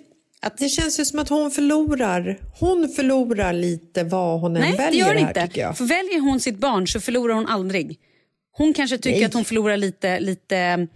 det 0.59 0.69
känns 0.69 1.01
ju 1.01 1.05
som 1.05 1.19
att 1.19 1.29
hon 1.29 1.51
förlorar. 1.51 2.41
Hon 2.61 2.89
förlorar 2.89 3.53
lite 3.53 4.05
vad 4.05 4.41
hon 4.41 4.57
än 4.57 4.63
Nej, 4.63 4.73
det 4.73 4.79
väljer 4.79 5.07
gör 5.07 5.15
det 5.15 5.21
här, 5.21 5.29
inte. 5.29 5.47
tycker 5.47 5.61
jag. 5.61 5.79
För 5.79 5.85
väljer 5.85 6.21
hon 6.21 6.41
sitt 6.41 6.59
barn 6.59 6.87
så 6.87 7.01
förlorar 7.01 7.35
hon 7.35 7.47
aldrig. 7.47 7.99
Hon 8.57 8.75
kanske 8.75 8.99
tycker 8.99 9.17
Nej. 9.19 9.25
att 9.25 9.35
hon 9.35 9.45
förlorar 9.45 9.77
lite, 9.77 10.21
lite 10.21 10.87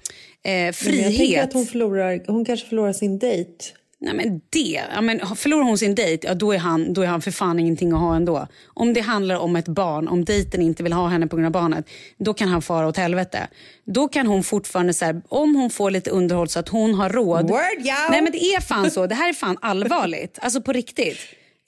eh, 0.45 0.73
frihet. 0.73 1.45
att 1.45 1.53
hon, 1.53 1.67
förlorar, 1.67 2.21
hon 2.27 2.45
kanske 2.45 2.69
förlorar 2.69 2.93
sin 2.93 3.19
dejt. 3.19 3.65
Nej, 4.00 4.15
men 4.15 4.41
det, 4.50 4.81
ja, 4.95 5.00
men 5.00 5.37
förlorar 5.37 5.62
hon 5.62 5.79
sin 5.79 5.95
dejt, 5.95 6.27
ja, 6.27 6.35
då, 6.35 6.53
är 6.53 6.59
han, 6.59 6.93
då 6.93 7.03
är 7.03 7.07
han 7.07 7.23
för 7.23 7.31
fan 7.31 7.59
ingenting 7.59 7.93
att 7.93 8.00
ha 8.00 8.17
ändå. 8.17 8.47
Om 8.67 8.93
det 8.95 9.00
handlar 9.00 9.37
om 9.37 9.57
ett 9.57 9.69
barn, 9.69 10.09
om 10.09 10.25
dejten 10.25 10.62
inte 10.62 10.83
vill 10.83 10.93
ha 10.93 11.09
henne 11.09 11.27
på 11.27 11.37
grund 11.37 11.47
av 11.47 11.53
barnet, 11.53 11.88
då 12.19 12.35
kan 12.35 12.49
han 12.49 12.62
fara 12.62 12.88
åt 12.88 12.97
helvete. 12.97 13.49
Då 13.85 14.09
kan 14.09 14.27
hon 14.27 14.43
fortfarande, 14.43 14.95
så 14.95 15.05
här, 15.05 15.23
om 15.29 15.55
hon 15.55 15.71
får 15.71 15.91
lite 15.91 16.11
underhåll 16.11 16.49
så 16.49 16.59
att 16.59 16.69
hon 16.69 16.95
har 16.95 17.11
råd. 17.11 17.49
Word, 17.49 17.79
yo! 17.79 18.11
Nej 18.11 18.23
men 18.23 18.33
det 18.33 18.38
är 18.38 18.61
fan 18.61 18.91
så, 18.91 19.07
det 19.07 19.15
här 19.15 19.29
är 19.29 19.33
fan 19.33 19.59
allvarligt. 19.61 20.38
Alltså 20.43 20.61
på 20.61 20.73
riktigt. 20.73 21.19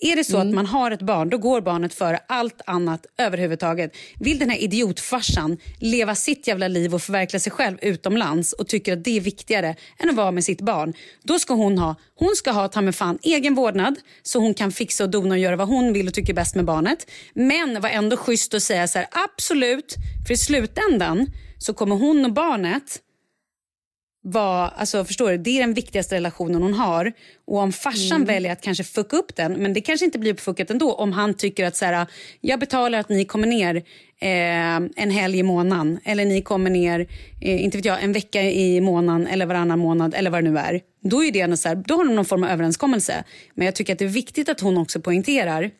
Är 0.02 0.16
det 0.16 0.24
så 0.24 0.36
att 0.38 0.54
man 0.54 0.66
har 0.66 0.90
ett 0.90 1.02
barn, 1.02 1.30
då 1.30 1.38
går 1.38 1.60
barnet 1.60 1.94
före 1.94 2.20
allt 2.26 2.60
annat 2.66 3.06
överhuvudtaget. 3.18 3.96
Vill 4.20 4.38
den 4.38 4.50
här 4.50 4.58
idiotfarsan 4.58 5.58
leva 5.78 6.14
sitt 6.14 6.46
jävla 6.46 6.68
liv 6.68 6.94
och 6.94 7.02
förverkliga 7.02 7.40
sig 7.40 7.52
själv 7.52 7.78
utomlands 7.82 8.52
och 8.52 8.68
tycker 8.68 8.92
att 8.92 9.04
det 9.04 9.16
är 9.16 9.20
viktigare 9.20 9.76
än 9.98 10.10
att 10.10 10.16
vara 10.16 10.30
med 10.30 10.44
sitt 10.44 10.60
barn, 10.60 10.94
då 11.22 11.38
ska 11.38 11.54
hon 11.54 11.78
ha, 11.78 11.94
hon 12.14 12.36
ska 12.36 12.50
ha 12.50 12.68
ta 12.68 12.80
med 12.80 12.94
fan 12.94 13.18
egen 13.22 13.54
vårdnad 13.54 13.96
så 14.22 14.38
hon 14.38 14.54
kan 14.54 14.72
fixa 14.72 15.04
och 15.04 15.10
dona 15.10 15.34
och 15.34 15.38
göra 15.38 15.56
vad 15.56 15.68
hon 15.68 15.92
vill 15.92 16.08
och 16.08 16.14
tycker 16.14 16.34
bäst 16.34 16.54
med 16.54 16.64
barnet. 16.64 17.10
Men 17.34 17.80
var 17.80 17.88
ändå 17.88 18.16
schysst 18.16 18.54
och 18.54 18.62
säga 18.62 18.88
så 18.88 18.98
här, 18.98 19.08
absolut, 19.12 19.94
för 20.26 20.34
i 20.34 20.36
slutändan 20.36 21.26
så 21.58 21.74
kommer 21.74 21.96
hon 21.96 22.24
och 22.24 22.32
barnet 22.32 23.00
var, 24.22 24.72
alltså 24.76 25.04
förstår 25.04 25.30
du, 25.30 25.36
det 25.36 25.50
är 25.50 25.60
den 25.60 25.74
viktigaste 25.74 26.14
relationen 26.14 26.62
hon 26.62 26.74
har. 26.74 27.12
Och 27.46 27.58
om 27.58 27.72
farsan 27.72 28.24
väljer 28.24 28.52
att 28.52 28.60
kanske 28.60 28.84
fucka 28.84 29.16
upp 29.16 29.36
den, 29.36 29.52
men 29.52 29.72
det 29.72 29.80
kanske 29.80 30.06
inte 30.06 30.18
blir 30.18 30.32
uppfuckat 30.32 30.70
ändå 30.70 30.94
om 30.94 31.12
han 31.12 31.34
tycker 31.34 31.66
att 31.66 31.76
så 31.76 31.84
här, 31.84 32.06
jag 32.40 32.60
betalar 32.60 32.98
att 32.98 33.08
ni 33.08 33.24
kommer 33.24 33.46
ner 33.46 33.76
eh, 34.20 34.76
en 34.96 35.10
helg 35.10 35.38
i 35.38 35.42
månaden 35.42 36.00
eller 36.04 36.24
ni 36.24 36.42
kommer 36.42 36.70
ner, 36.70 37.00
eh, 37.40 37.64
inte 37.64 37.78
vet 37.78 37.84
jag, 37.84 38.02
en 38.02 38.12
vecka 38.12 38.42
i 38.42 38.80
månaden 38.80 39.26
eller 39.26 39.46
varannan 39.46 39.78
månad 39.78 40.14
eller 40.14 40.30
vad 40.30 40.44
det 40.44 40.50
nu 40.50 40.58
är. 40.58 40.80
Då 41.02 41.24
är 41.24 41.48
det 41.48 41.56
så 41.56 41.68
här, 41.68 41.76
då 41.76 41.96
har 41.96 42.04
de 42.04 42.14
någon 42.14 42.24
form 42.24 42.44
av 42.44 42.50
överenskommelse. 42.50 43.24
Men 43.54 43.64
jag 43.64 43.74
tycker 43.74 43.92
att 43.92 43.98
det 43.98 44.04
är 44.04 44.08
viktigt 44.08 44.48
att 44.48 44.60
hon 44.60 44.78
också 44.78 45.00
poängterar 45.00 45.70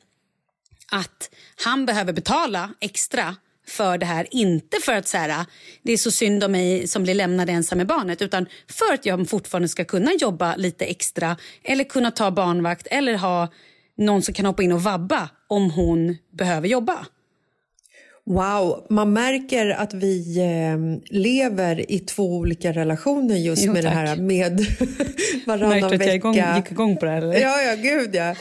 att 0.92 1.30
han 1.64 1.86
behöver 1.86 2.12
betala 2.12 2.70
extra 2.80 3.36
för 3.68 3.98
det 3.98 4.06
här. 4.06 4.26
Inte 4.30 4.76
för 4.82 4.92
att 4.94 5.08
så 5.08 5.16
här, 5.16 5.46
det 5.82 5.92
är 5.92 5.96
så 5.96 6.10
synd 6.10 6.44
om 6.44 6.52
mig 6.52 6.88
som 6.88 7.02
blir 7.02 7.14
lämnad 7.14 7.50
ensam 7.50 7.78
med 7.78 7.86
barnet 7.86 8.22
utan 8.22 8.46
för 8.68 8.94
att 8.94 9.06
jag 9.06 9.28
fortfarande 9.28 9.68
ska 9.68 9.84
kunna 9.84 10.10
jobba 10.20 10.56
lite 10.56 10.84
extra 10.84 11.36
eller 11.64 11.84
kunna 11.84 12.10
ta 12.10 12.30
barnvakt 12.30 12.86
eller 12.90 13.14
ha 13.14 13.48
någon 13.98 14.22
som 14.22 14.34
kan 14.34 14.46
hoppa 14.46 14.62
in 14.62 14.72
och 14.72 14.82
vabba 14.82 15.28
om 15.48 15.70
hon 15.70 16.16
behöver 16.38 16.68
jobba. 16.68 17.06
Wow, 18.26 18.86
man 18.90 19.12
märker 19.12 19.68
att 19.70 19.94
vi 19.94 20.38
eh, 20.38 21.00
lever 21.18 21.92
i 21.92 21.98
två 21.98 22.36
olika 22.36 22.72
relationer 22.72 23.36
just 23.36 23.64
Jo, 23.64 23.72
med 23.72 23.84
det 23.84 23.88
tack. 23.88 23.98
här 24.08 24.16
med 24.16 24.60
varannan 25.46 25.90
vecka. 25.90 26.14
igång 26.70 26.96
på 26.96 27.04
det 27.04 27.10
här? 27.10 27.22
Ja, 27.40 27.62
ja, 27.62 27.74
gud 27.74 28.14
ja. 28.14 28.34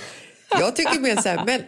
Jag 0.59 0.75
tycker 0.75 0.99
mer 0.99 1.15
så 1.15 1.29
här, 1.29 1.43
men 1.45 1.61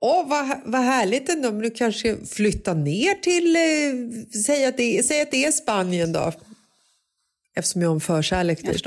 åh, 0.00 0.28
vad, 0.28 0.60
vad 0.64 0.80
härligt 0.80 1.28
ändå 1.28 1.48
om 1.48 1.62
du 1.62 1.70
kanske 1.70 2.16
flyttar 2.26 2.74
ner 2.74 3.14
till, 3.14 3.56
eh, 3.56 4.40
säg, 4.42 4.64
att 4.64 4.76
det, 4.76 5.06
säg 5.06 5.22
att 5.22 5.30
det 5.30 5.44
är 5.44 5.52
Spanien 5.52 6.12
då. 6.12 6.32
Eftersom 7.56 7.82
jag 7.82 7.88
har 7.88 7.94
en 7.94 8.00
förkärlek 8.00 8.62
dit. 8.62 8.86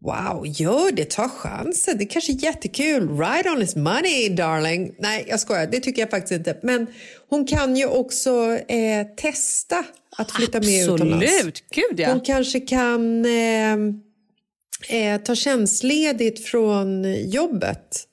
Wow, 0.00 0.44
gör 0.46 0.92
det, 0.92 1.10
ta 1.10 1.28
chansen. 1.28 1.98
Det 1.98 2.04
är 2.04 2.08
kanske 2.08 2.32
är 2.32 2.44
jättekul. 2.44 3.18
Ride 3.18 3.50
on 3.50 3.60
his 3.60 3.76
money, 3.76 4.28
darling. 4.28 4.94
Nej, 4.98 5.24
jag 5.28 5.40
skojar. 5.40 5.66
Det 5.66 5.80
tycker 5.80 6.02
jag 6.02 6.10
faktiskt 6.10 6.32
inte. 6.32 6.58
Men 6.62 6.86
hon 7.28 7.46
kan 7.46 7.76
ju 7.76 7.86
också 7.86 8.58
eh, 8.68 9.06
testa 9.16 9.84
att 10.16 10.30
flytta 10.30 10.60
med 10.60 10.84
utomlands. 10.84 11.32
Absolut, 11.34 11.64
gud 11.70 12.00
ja. 12.00 12.12
Hon 12.12 12.20
kanske 12.20 12.60
kan 12.60 13.24
eh, 13.24 13.72
eh, 14.88 15.20
ta 15.20 15.34
tjänstledigt 15.34 16.44
från 16.44 17.14
jobbet. 17.30 18.06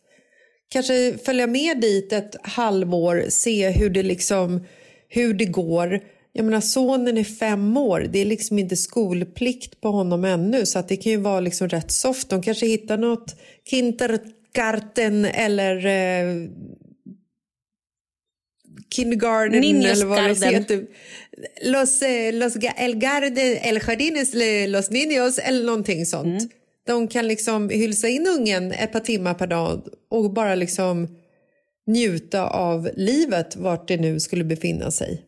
Kanske 0.73 1.17
följa 1.25 1.47
med 1.47 1.81
dit 1.81 2.13
ett 2.13 2.35
halvår, 2.43 3.25
se 3.29 3.69
hur 3.69 3.89
det, 3.89 4.03
liksom, 4.03 4.65
hur 5.09 5.33
det 5.33 5.45
går. 5.45 5.99
Jag 6.31 6.45
menar, 6.45 6.61
sonen 6.61 7.17
är 7.17 7.23
fem 7.23 7.77
år, 7.77 8.09
det 8.11 8.19
är 8.19 8.25
liksom 8.25 8.59
inte 8.59 8.75
skolplikt 8.75 9.81
på 9.81 9.91
honom 9.91 10.25
ännu 10.25 10.65
så 10.65 10.81
det 10.87 10.97
kan 10.97 11.11
ju 11.11 11.17
vara 11.17 11.39
liksom 11.39 11.69
rätt 11.69 11.91
soft. 11.91 12.29
De 12.29 12.41
kanske 12.41 12.65
hittar 12.65 12.97
något 12.97 13.35
kindergarten 13.69 15.25
eller 15.25 15.85
eh, 15.85 16.49
kindergarten 18.95 19.63
Niños 19.63 19.91
eller 19.91 20.05
vad 20.05 20.23
det 20.23 20.39
garden. 20.39 20.53
heter. 20.53 20.87
Los, 21.63 22.01
eh, 22.01 22.33
los, 22.33 22.55
el 22.77 22.95
garde, 22.95 23.41
el 23.41 23.79
jardines, 23.79 24.33
los 24.67 24.91
niños 24.91 25.39
eller 25.39 25.65
någonting 25.65 26.05
sånt. 26.05 26.41
Mm. 26.41 26.49
De 26.85 27.07
kan 27.07 27.27
liksom 27.27 27.69
hylsa 27.69 28.07
in 28.07 28.27
ungen 28.27 28.71
ett 28.71 28.91
par 28.91 28.99
timmar 28.99 29.33
per 29.33 29.47
dag 29.47 29.87
och 30.09 30.33
bara 30.33 30.55
liksom 30.55 31.07
njuta 31.87 32.47
av 32.49 32.89
livet 32.95 33.55
vart 33.55 33.87
det 33.87 33.97
nu 33.97 34.19
skulle 34.19 34.43
befinna 34.43 34.91
sig. 34.91 35.21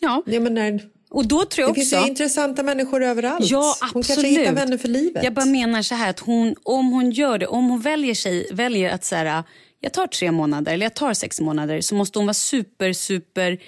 Ja. 0.00 0.22
Jag 0.26 0.42
menar, 0.42 0.80
Och 1.10 1.26
då 1.28 1.44
tror 1.44 1.62
jag 1.62 1.74
det 1.74 1.80
också... 1.80 1.90
finns 1.96 2.04
ju 2.04 2.08
intressanta 2.08 2.62
människor 2.62 3.02
överallt. 3.02 3.50
Ja, 3.50 3.74
Hon 3.80 4.02
kanske 4.02 4.12
absolut. 4.12 4.38
hittar 4.38 4.52
vänner 4.52 4.78
för 4.78 4.88
livet. 4.88 5.24
Jag 5.24 5.34
bara 5.34 5.44
menar 5.46 5.82
så 5.82 5.94
här 5.94 6.10
att 6.10 6.20
hon, 6.20 6.54
om 6.62 6.92
hon 6.92 7.10
gör 7.10 7.38
det, 7.38 7.46
om 7.46 7.68
hon 7.68 7.80
väljer, 7.80 8.14
sig, 8.14 8.48
väljer 8.52 8.90
att 8.90 9.04
så 9.04 9.16
här, 9.16 9.42
jag 9.80 9.92
tar 9.92 10.06
tre 10.06 10.32
månader 10.32 10.72
eller 10.72 10.86
jag 10.86 10.94
tar 10.94 11.14
sex 11.14 11.40
månader 11.40 11.80
så 11.80 11.94
måste 11.94 12.18
hon 12.18 12.26
vara 12.26 12.34
super, 12.34 12.92
super 12.92 13.58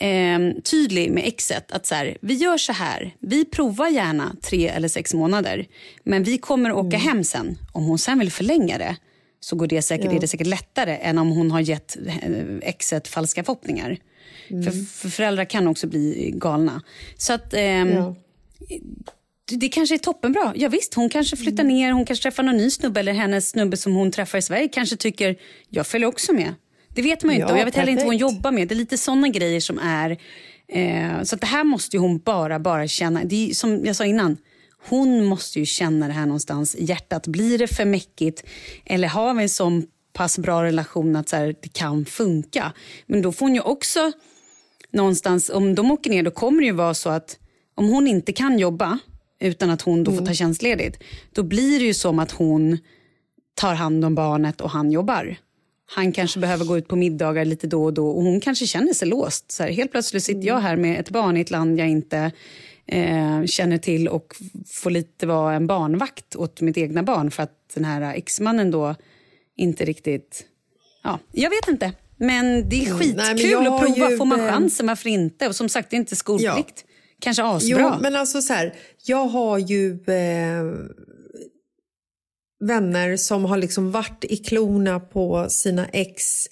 eh, 0.00 0.62
tydlig 0.62 1.10
med 1.12 1.24
exet. 1.26 1.72
Att 1.72 1.86
så 1.86 1.94
här, 1.94 2.16
vi 2.20 2.34
gör 2.34 2.56
så 2.58 2.72
här, 2.72 3.14
vi 3.20 3.44
provar 3.44 3.88
gärna 3.88 4.36
tre 4.42 4.68
eller 4.68 4.88
sex 4.88 5.14
månader 5.14 5.66
men 6.04 6.22
vi 6.24 6.38
kommer 6.38 6.72
åka 6.72 6.96
Mm. 6.96 7.00
hem 7.08 7.24
sen. 7.24 7.58
Om 7.72 7.84
hon 7.84 7.98
sen 7.98 8.18
vill 8.18 8.32
förlänga 8.32 8.78
det 8.78 8.96
så 9.40 9.56
går 9.56 9.66
det 9.66 9.82
säkert, 9.82 10.12
är 10.12 10.20
det 10.20 10.28
säkert 10.28 10.46
lättare 10.46 10.96
än 10.96 11.18
om 11.18 11.28
hon 11.30 11.50
har 11.50 11.60
gett 11.60 11.96
eh, 12.06 12.14
exet 12.62 13.08
falska 13.08 13.44
förhoppningar. 13.44 13.96
Mm. 14.50 14.62
För, 14.62 14.70
för 14.72 15.08
föräldrar 15.08 15.44
kan 15.44 15.68
också 15.68 15.86
bli 15.86 16.32
galna. 16.34 16.82
Så 17.16 17.32
att... 17.32 17.54
ehm, 17.54 17.88
Ja. 17.88 18.14
det, 19.48 19.56
det 19.56 19.68
kanske 19.68 19.94
är 19.94 19.98
toppenbra. 19.98 20.52
Ja, 20.56 20.68
visst, 20.68 20.94
hon 20.94 21.08
kanske 21.08 21.36
flyttar 21.36 21.62
Mm. 21.64 21.76
ner, 21.76 21.92
hon 21.92 22.04
kanske 22.04 22.22
träffar 22.22 22.42
någon 22.42 22.56
ny 22.56 22.70
snubbe 22.70 23.00
eller 23.00 23.12
hennes 23.12 23.48
snubbe 23.48 23.76
som 23.76 23.94
hon 23.94 24.10
träffar 24.12 24.38
i 24.38 24.42
Sverige 24.42 24.68
kanske 24.68 24.96
tycker 24.96 25.36
jag 25.68 25.86
följer 25.86 26.08
också 26.08 26.32
med. 26.32 26.54
Det 26.94 27.02
vet 27.02 27.24
man 27.24 27.34
ju 27.34 27.40
inte 27.40 27.50
Ja, 27.50 27.54
och 27.54 27.60
jag 27.60 27.64
vet 27.64 27.74
heller 27.74 27.92
inte 27.92 28.04
vad 28.04 28.12
hon 28.14 28.18
perfekt. 28.18 28.36
jobbar 28.36 28.50
med. 28.50 28.68
Det 28.68 28.74
är 28.74 28.76
lite 28.76 28.98
såna 28.98 29.28
grejer 29.28 29.60
som 29.60 29.78
är... 29.78 30.18
Eh, 30.68 31.22
så 31.22 31.36
det 31.36 31.46
här 31.46 31.64
måste 31.64 31.98
hon 31.98 32.18
bara, 32.18 32.58
bara 32.58 32.88
känna. 32.88 33.24
Det 33.24 33.50
är, 33.50 33.54
som 33.54 33.84
jag 33.84 33.96
sa 33.96 34.04
innan, 34.04 34.36
hon 34.88 35.24
måste 35.24 35.58
ju 35.58 35.66
känna 35.66 36.06
det 36.06 36.12
här 36.12 36.26
någonstans 36.26 36.74
i 36.74 36.84
hjärtat. 36.84 37.26
Blir 37.26 37.58
det 37.58 37.68
för 37.68 37.84
mäckigt 37.84 38.44
eller 38.84 39.08
har 39.08 39.34
vi 39.34 39.42
en 39.42 39.48
sån 39.48 39.86
pass 40.12 40.38
bra 40.38 40.64
relation 40.64 41.16
att 41.16 41.28
så 41.28 41.36
här, 41.36 41.54
det 41.62 41.72
kan 41.72 42.04
funka? 42.04 42.72
Men 43.06 43.22
då 43.22 43.32
får 43.32 43.46
hon 43.46 43.54
ju 43.54 43.60
också 43.60 44.12
någonstans, 44.92 45.50
om 45.50 45.74
de 45.74 45.90
åker 45.90 46.10
ner 46.10 46.22
då 46.22 46.30
kommer 46.30 46.60
det 46.60 46.66
ju 46.66 46.72
vara 46.72 46.94
så 46.94 47.08
att 47.10 47.38
om 47.74 47.88
hon 47.88 48.06
inte 48.06 48.32
kan 48.32 48.58
jobba 48.58 48.98
utan 49.40 49.70
att 49.70 49.82
hon 49.82 50.04
då 50.04 50.12
får 50.12 50.26
ta 50.26 50.34
tjänstledigt, 50.34 51.02
då 51.32 51.42
blir 51.42 51.78
det 51.78 51.84
ju 51.84 51.94
som 51.94 52.18
att 52.18 52.30
hon 52.30 52.78
tar 53.54 53.74
hand 53.74 54.04
om 54.04 54.14
barnet 54.14 54.60
och 54.60 54.70
han 54.70 54.92
jobbar. 54.92 55.36
Han 55.90 56.12
kanske 56.12 56.40
behöver 56.40 56.64
gå 56.64 56.78
ut 56.78 56.88
på 56.88 56.96
middagar 56.96 57.44
lite 57.44 57.66
då 57.66 57.84
och 57.84 57.94
då 57.94 58.08
och 58.08 58.22
hon 58.22 58.40
kanske 58.40 58.66
känner 58.66 58.92
sig 58.94 59.08
låst. 59.08 59.52
Så 59.52 59.62
här, 59.62 59.70
helt 59.70 59.90
plötsligt 59.90 60.22
sitter 60.24 60.48
jag 60.48 60.58
här 60.60 60.76
med 60.76 61.00
ett 61.00 61.10
barn 61.10 61.36
i 61.36 61.40
ett 61.40 61.50
land 61.50 61.78
jag 61.80 61.88
inte 61.88 62.32
eh, 62.86 63.44
känner 63.44 63.78
till 63.78 64.08
och 64.08 64.36
får 64.66 64.90
lite 64.90 65.26
vara 65.26 65.54
en 65.54 65.66
barnvakt 65.66 66.36
åt 66.36 66.60
mitt 66.60 66.76
egna 66.78 67.02
barn 67.02 67.30
för 67.30 67.42
att 67.42 67.52
den 67.74 67.84
här 67.84 68.14
exmannen 68.14 68.70
då 68.70 68.94
inte 69.56 69.84
riktigt... 69.84 70.44
Ja, 71.04 71.18
jag 71.32 71.50
vet 71.50 71.68
inte. 71.68 71.92
Men 72.16 72.68
det 72.68 72.76
är 72.76 72.86
Mm, 72.86 72.98
skitkul 72.98 73.50
jag 73.50 73.66
att 73.66 73.80
prova. 73.80 74.10
ju, 74.10 74.16
Får 74.16 74.24
man 74.24 74.38
chansen, 74.38 74.86
varför 74.86 75.08
inte? 75.08 75.48
Och 75.48 75.56
som 75.56 75.68
sagt, 75.68 75.90
det 75.90 75.96
är 75.96 75.98
inte 75.98 76.16
skolplikt. 76.16 76.84
Kanske 77.20 77.42
Jo, 77.42 77.48
asbra. 77.48 77.98
men 78.02 78.16
alltså 78.16 78.42
så 78.42 78.52
här, 78.52 78.74
jag 79.04 79.24
har 79.26 79.58
ju 79.58 79.92
eh, 79.92 80.64
vänner 82.60 83.16
som 83.16 83.44
har 83.44 83.56
liksom 83.56 83.90
varit 83.90 84.24
i 84.24 84.36
klorna 84.36 85.00
på 85.00 85.46
sina 85.48 85.86
ex 85.86 86.46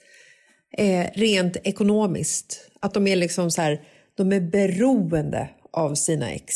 eh, 0.78 1.06
rent 1.14 1.56
ekonomiskt. 1.64 2.70
Att 2.80 2.94
de 2.94 3.06
är 3.06 3.16
liksom 3.16 3.50
så 3.50 3.62
här, 3.62 3.80
de 4.16 4.32
är 4.32 4.40
beroende 4.40 5.48
av 5.72 5.94
sina 5.94 6.30
ex. 6.30 6.54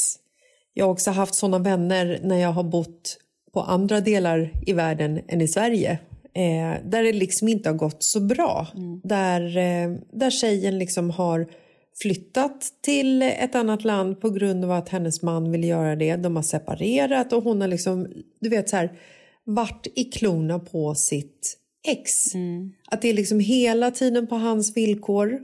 Jag 0.75 0.85
har 0.85 0.93
också 0.93 1.11
haft 1.11 1.35
såna 1.35 1.59
vänner 1.59 2.21
när 2.23 2.37
jag 2.37 2.53
har 2.53 2.63
bott 2.63 3.19
på 3.53 3.61
andra 3.61 4.01
delar 4.01 4.51
i 4.67 4.73
världen 4.73 5.21
än 5.29 5.41
i 5.41 5.49
Sverige. 5.49 5.99
Eh, 6.35 6.85
där 6.85 7.03
det 7.03 7.13
liksom 7.13 7.49
inte 7.49 7.69
har 7.69 7.77
gått 7.77 8.03
så 8.03 8.21
bra. 8.21 8.67
Där, 9.05 9.57
eh, 9.57 9.97
där 10.13 10.31
tjejen 10.31 10.79
liksom 10.79 11.11
har 11.11 11.47
flyttat 12.03 12.69
till 12.83 13.23
ett 13.23 13.55
annat 13.55 13.85
land 13.85 14.21
på 14.21 14.31
grund 14.31 14.65
av 14.65 14.71
att 14.71 14.89
hennes 14.89 15.23
man 15.23 15.53
vill 15.53 15.65
göra 15.65 15.97
det. 15.97 16.17
De 16.17 16.37
har 16.37 16.43
separerat 16.43 17.33
och 17.33 17.45
hon 17.45 17.61
har 17.61 17.69
liksom, 17.69 18.09
du 18.41 18.49
vet 18.49 18.69
så 18.69 18.77
här, 18.77 18.91
varit 19.45 19.87
i 19.95 20.05
klorna 20.05 20.59
på 20.59 20.95
sitt 20.95 21.57
ex. 21.89 22.35
Att 22.87 23.03
det 23.03 23.09
är 23.09 23.15
liksom 23.15 23.41
hela 23.41 23.91
tiden 23.91 24.27
på 24.27 24.35
hans 24.35 24.77
villkor. 24.77 25.41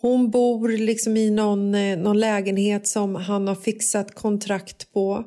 Hon 0.00 0.30
bor 0.30 0.68
liksom 0.68 1.16
i 1.16 1.30
någon, 1.30 1.74
eh, 1.74 1.98
någon 1.98 2.20
lägenhet 2.20 2.86
som 2.86 3.14
han 3.14 3.48
har 3.48 3.54
fixat 3.54 4.14
kontrakt 4.14 4.92
på. 4.92 5.24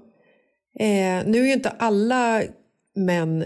Eh, 0.79 1.27
nu 1.27 1.39
är 1.41 1.45
ju 1.45 1.53
inte 1.53 1.69
alla 1.69 2.43
män 2.95 3.45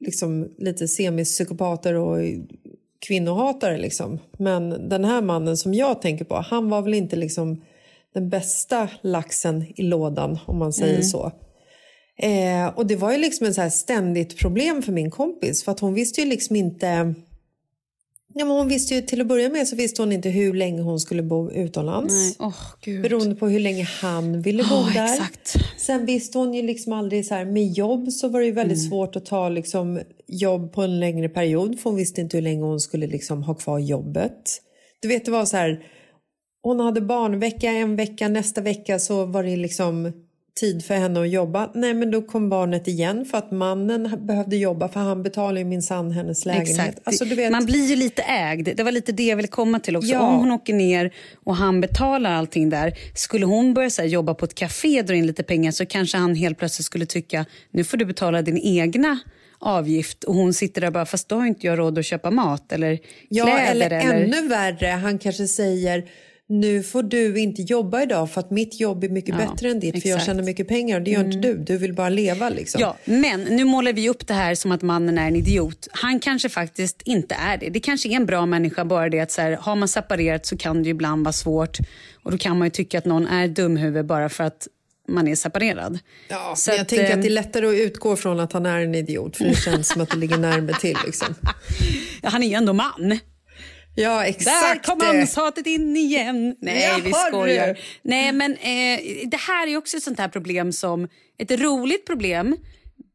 liksom 0.00 0.48
lite 0.58 0.88
semipsykopater 0.88 1.94
och 1.94 2.18
kvinnohatare 3.06 3.78
liksom. 3.78 4.18
Men 4.38 4.88
den 4.88 5.04
här 5.04 5.22
mannen 5.22 5.56
som 5.56 5.74
jag 5.74 6.02
tänker 6.02 6.24
på, 6.24 6.34
han 6.34 6.70
var 6.70 6.82
väl 6.82 6.94
inte 6.94 7.16
liksom 7.16 7.62
den 8.14 8.28
bästa 8.28 8.88
laxen 9.02 9.64
i 9.76 9.82
lådan 9.82 10.38
om 10.46 10.58
man 10.58 10.72
säger 10.72 11.02
så. 11.02 11.32
Eh, 12.22 12.66
och 12.78 12.86
det 12.86 12.96
var 12.96 13.12
ju 13.12 13.18
liksom 13.18 13.46
här 13.56 13.70
ständigt 13.70 14.38
problem 14.38 14.82
för 14.82 14.92
min 14.92 15.10
kompis 15.10 15.64
för 15.64 15.72
att 15.72 15.80
hon 15.80 15.94
visste 15.94 16.20
ju 16.20 16.26
liksom 16.26 16.56
inte 16.56 17.14
Ja, 18.34 18.44
men 18.44 18.56
hon 18.56 18.68
visste 18.68 18.94
ju 18.94 19.02
till 19.02 19.20
att 19.20 19.26
börja 19.26 19.48
med 19.48 19.68
så 19.68 19.76
visste 19.76 20.02
hon 20.02 20.12
inte 20.12 20.28
hur 20.28 20.54
länge 20.54 20.82
hon 20.82 21.00
skulle 21.00 21.22
bo 21.22 21.50
utomlands. 21.50 22.14
Nej, 22.14 22.34
åh 22.38 22.54
gud. 22.80 23.02
Beroende 23.02 23.34
på 23.34 23.46
hur 23.48 23.60
länge 23.60 23.84
han 23.84 24.42
ville 24.42 24.62
bo 24.62 24.68
Ja, 24.74 24.90
där. 24.94 25.12
exakt. 25.12 25.54
Sen 25.78 26.06
visste 26.06 26.38
hon 26.38 26.54
ju 26.54 26.62
liksom 26.62 26.92
aldrig 26.92 27.26
så 27.26 27.34
här, 27.34 27.44
med 27.44 27.66
jobb 27.72 28.12
så 28.12 28.28
var 28.28 28.40
det 28.40 28.46
ju 28.46 28.52
väldigt 28.52 28.78
Mm. 28.78 28.88
svårt 28.90 29.16
att 29.16 29.26
ta 29.26 29.48
liksom 29.48 30.00
jobb 30.26 30.72
på 30.72 30.82
en 30.82 31.00
längre 31.00 31.28
period 31.28 31.80
för 31.80 31.90
hon 31.90 31.96
visste 31.96 32.20
inte 32.20 32.36
hur 32.36 32.42
länge 32.42 32.62
hon 32.62 32.80
skulle 32.80 33.06
liksom 33.06 33.42
ha 33.42 33.54
kvar 33.54 33.78
jobbet. 33.78 34.62
Du 35.00 35.08
vet 35.08 35.24
det 35.24 35.30
var 35.30 35.44
så 35.44 35.56
här, 35.56 35.84
hon 36.62 36.80
hade 36.80 37.00
barnvecka 37.00 37.70
en 37.70 37.96
vecka, 37.96 38.28
nästa 38.28 38.60
vecka 38.60 38.98
så 38.98 39.24
var 39.26 39.42
det 39.44 39.56
liksom 39.56 40.12
tid 40.60 40.84
för 40.84 40.94
henne 40.94 41.20
att 41.20 41.30
jobba. 41.30 41.70
Nej 41.74 41.94
men 41.94 42.10
då 42.10 42.22
kom 42.22 42.48
barnet 42.48 42.88
igen 42.88 43.24
för 43.24 43.38
att 43.38 43.50
mannen 43.50 44.26
behövde 44.26 44.56
jobba 44.56 44.88
för 44.88 45.00
han 45.00 45.22
betalade 45.22 45.58
ju 45.58 45.64
minsann 45.64 46.10
hennes 46.12 46.44
lägenhet. 46.46 47.00
Alltså, 47.04 47.24
vet, 47.24 47.52
Man 47.52 47.66
blir 47.66 47.86
ju 47.86 47.96
lite 47.96 48.22
ägd. 48.22 48.68
Det 48.76 48.82
var 48.82 48.92
lite 48.92 49.12
det 49.12 49.26
jag 49.26 49.36
ville 49.36 49.48
komma 49.48 49.80
till 49.80 49.96
också. 49.96 50.08
Ja. 50.08 50.20
Om 50.20 50.34
hon 50.38 50.50
åker 50.50 50.74
ner 50.74 51.14
och 51.44 51.56
han 51.56 51.80
betalar 51.80 52.30
allting 52.32 52.70
där. 52.70 52.92
Skulle 53.14 53.46
hon 53.46 53.74
börja 53.74 53.90
så 53.90 54.02
här, 54.02 54.08
jobba 54.08 54.34
på 54.34 54.44
ett 54.44 54.54
café 54.54 55.00
och 55.00 55.06
dra 55.06 55.14
in 55.14 55.26
lite 55.26 55.42
pengar 55.42 55.70
så 55.70 55.86
kanske 55.86 56.18
han 56.18 56.34
helt 56.34 56.58
plötsligt 56.58 56.86
skulle 56.86 57.06
tycka 57.06 57.44
nu 57.70 57.84
får 57.84 57.96
du 57.96 58.04
betala 58.04 58.42
din 58.42 58.58
egna 58.58 59.18
avgift 59.60 60.24
och 60.24 60.34
hon 60.34 60.54
sitter 60.54 60.80
där 60.80 60.88
och 60.88 60.92
bara 60.92 61.06
fast 61.06 61.28
då 61.28 61.36
har 61.36 61.46
inte 61.46 61.66
jag 61.66 61.78
råd 61.78 61.98
att 61.98 62.04
köpa 62.04 62.30
mat 62.30 62.72
eller 62.72 62.98
Ja, 63.28 63.44
kläder. 63.44 63.70
eller, 63.70 63.90
ännu 63.90 64.48
värre, 64.48 64.86
han 64.86 65.18
kanske 65.18 65.46
säger 65.46 66.04
nu 66.50 66.82
får 66.82 67.02
du 67.02 67.38
inte 67.40 67.62
jobba 67.62 68.02
idag 68.02 68.30
för 68.30 68.40
att 68.40 68.50
mitt 68.50 68.80
jobb 68.80 69.04
är 69.04 69.08
mycket 69.08 69.34
Ja, 69.38 69.46
bättre 69.50 69.70
än 69.70 69.80
ditt 69.80 70.02
för 70.02 70.08
jag 70.08 70.16
exakt. 70.16 70.26
tjänar 70.26 70.42
mycket 70.42 70.68
pengar 70.68 70.96
och 70.96 71.02
det 71.02 71.10
gör 71.10 71.24
inte 71.24 71.38
du. 71.38 71.56
Du 71.58 71.78
vill 71.78 71.94
bara 71.94 72.08
leva 72.08 72.48
liksom. 72.48 72.80
Ja, 72.80 72.96
men 73.04 73.40
nu 73.40 73.64
målar 73.64 73.92
vi 73.92 74.08
upp 74.08 74.26
det 74.26 74.34
här 74.34 74.54
som 74.54 74.72
att 74.72 74.82
mannen 74.82 75.18
är 75.18 75.28
en 75.28 75.36
idiot. 75.36 75.88
Han 75.90 76.20
kanske 76.20 76.48
faktiskt 76.48 77.02
inte 77.04 77.34
är 77.34 77.56
det. 77.58 77.68
Det 77.68 77.80
kanske 77.80 78.08
är 78.08 78.12
en 78.16 78.26
bra 78.26 78.46
människa, 78.46 78.84
bara 78.84 79.08
det 79.08 79.20
att 79.20 79.30
så 79.32 79.40
här, 79.40 79.52
har 79.52 79.76
man 79.76 79.88
separerat 79.88 80.46
så 80.46 80.56
kan 80.56 80.82
det 80.82 80.88
ibland 80.88 81.24
vara 81.24 81.32
svårt. 81.32 81.78
Och 82.22 82.30
då 82.30 82.38
kan 82.38 82.58
man 82.58 82.66
ju 82.66 82.70
tycka 82.70 82.98
att 82.98 83.04
någon 83.04 83.26
är 83.26 83.48
dumhuvud 83.48 84.06
bara 84.06 84.28
för 84.28 84.44
att 84.44 84.66
man 85.08 85.28
är 85.28 85.34
separerad. 85.34 85.98
Ja, 86.28 86.54
Så 86.56 86.70
jag 86.70 86.80
att, 86.80 86.88
tänker 86.88 87.14
att 87.14 87.22
det 87.22 87.28
är 87.28 87.30
lättare 87.30 87.66
att 87.66 87.74
utgå 87.74 88.16
från 88.16 88.40
att 88.40 88.52
han 88.52 88.66
är 88.66 88.78
en 88.80 88.94
idiot 88.94 89.36
för 89.36 89.44
det 89.44 89.54
känns 89.56 89.88
som 89.88 90.02
att 90.02 90.10
det 90.10 90.16
ligger 90.16 90.38
närmare 90.38 90.76
till. 90.80 90.96
Liksom. 91.06 91.34
Han 92.22 92.42
är 92.42 92.46
ju 92.48 92.54
ändå 92.54 92.72
man. 92.72 93.18
Ja, 94.02 94.18
Där 94.18 94.24
exakt. 94.24 94.86
kom 94.86 94.98
manshatet 94.98 95.66
in 95.66 95.96
igen. 95.96 96.56
Nej, 96.60 96.82
Ja, 96.82 96.98
vi 97.04 97.12
skojar. 97.12 97.78
Nej, 98.02 98.32
men 98.32 98.52
eh, 98.52 99.28
det 99.28 99.36
här 99.36 99.66
är 99.66 99.76
också 99.76 99.96
ett 99.96 100.02
sånt 100.02 100.18
här 100.18 100.28
problem 100.28 100.72
som 100.72 101.08
ett 101.38 101.50
roligt 101.50 102.06
problem 102.06 102.56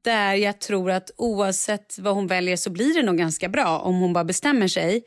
där 0.04 0.34
jag 0.34 0.60
tror 0.60 0.92
att 0.92 1.12
oavsett 1.18 1.96
vad 2.00 2.16
hon 2.16 2.28
väljer 2.28 2.56
så 2.56 2.70
blir 2.70 2.94
det 2.94 3.04
nog 3.04 3.18
ganska 3.18 3.50
bra 3.50 3.80
om 3.80 4.00
hon 4.00 4.14
bara 4.14 4.24
bestämmer 4.24 4.68
sig. 4.68 5.04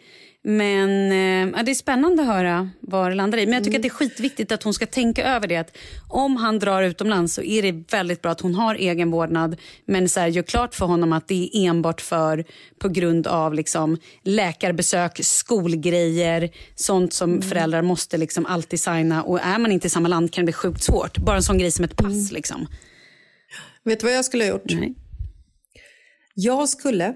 Men 0.49 1.13
eh, 1.13 1.57
ja, 1.57 1.63
det 1.63 1.71
är 1.71 1.75
spännande 1.75 2.23
att 2.23 2.29
höra 2.29 2.71
vad 2.81 3.11
det 3.11 3.15
landar 3.15 3.39
i. 3.39 3.47
Men 3.47 3.55
jag 3.55 3.65
tycker 3.65 3.79
att 3.79 3.83
det 3.83 3.89
är 3.89 3.91
skitviktigt 3.91 4.53
att 4.53 4.63
hon 4.63 4.75
ska 4.75 4.87
tänka 4.87 5.25
över 5.25 5.49
det. 5.49 5.57
Att 5.57 5.77
om 6.09 6.37
han 6.37 6.59
drar 6.59 6.83
utomlands 6.83 7.35
så 7.35 7.43
är 7.43 7.63
det 7.63 7.93
väldigt 7.93 8.23
bra 8.23 8.33
att 8.33 8.41
hon 8.41 8.55
har 8.55 8.75
egen 8.75 9.11
vårdnad. 9.11 9.57
Men 9.85 10.09
så 10.09 10.21
här, 10.21 10.29
gör 10.29 10.43
klart 10.43 10.75
för 10.75 10.87
honom 10.87 11.13
att 11.13 11.29
det 11.29 11.51
är 11.53 11.69
enbart 11.69 12.01
för 12.01 12.45
på 12.79 12.89
grund 12.89 13.27
av 13.27 13.55
liksom, 13.55 13.99
läkarbesök, 14.23 15.21
skolgrejer, 15.23 16.51
sånt 16.75 17.13
som 17.13 17.43
föräldrar 17.43 17.83
måste 17.83 18.17
liksom 18.17 18.47
alltid 18.47 18.81
signa. 18.81 19.23
Och 19.23 19.41
är 19.41 19.59
man 19.59 19.73
inte 19.73 19.87
i 19.87 19.91
samma 19.91 20.09
land 20.09 20.33
kan 20.33 20.43
det 20.43 20.47
bli 20.47 20.53
sjukt 20.53 20.83
svårt. 20.83 21.19
Bara 21.19 21.37
en 21.37 21.43
sån 21.43 21.59
grej 21.59 21.71
som 21.71 21.85
ett 21.85 21.97
pass. 21.97 22.33
Liksom. 22.33 22.67
Vet 23.87 24.01
du 24.01 24.07
vad 24.07 24.17
jag 24.17 24.25
skulle 24.25 24.45
ha 24.45 24.49
gjort? 24.49 24.75
Nej. 24.75 24.95
Jag 26.35 26.69
skulle 26.69 27.15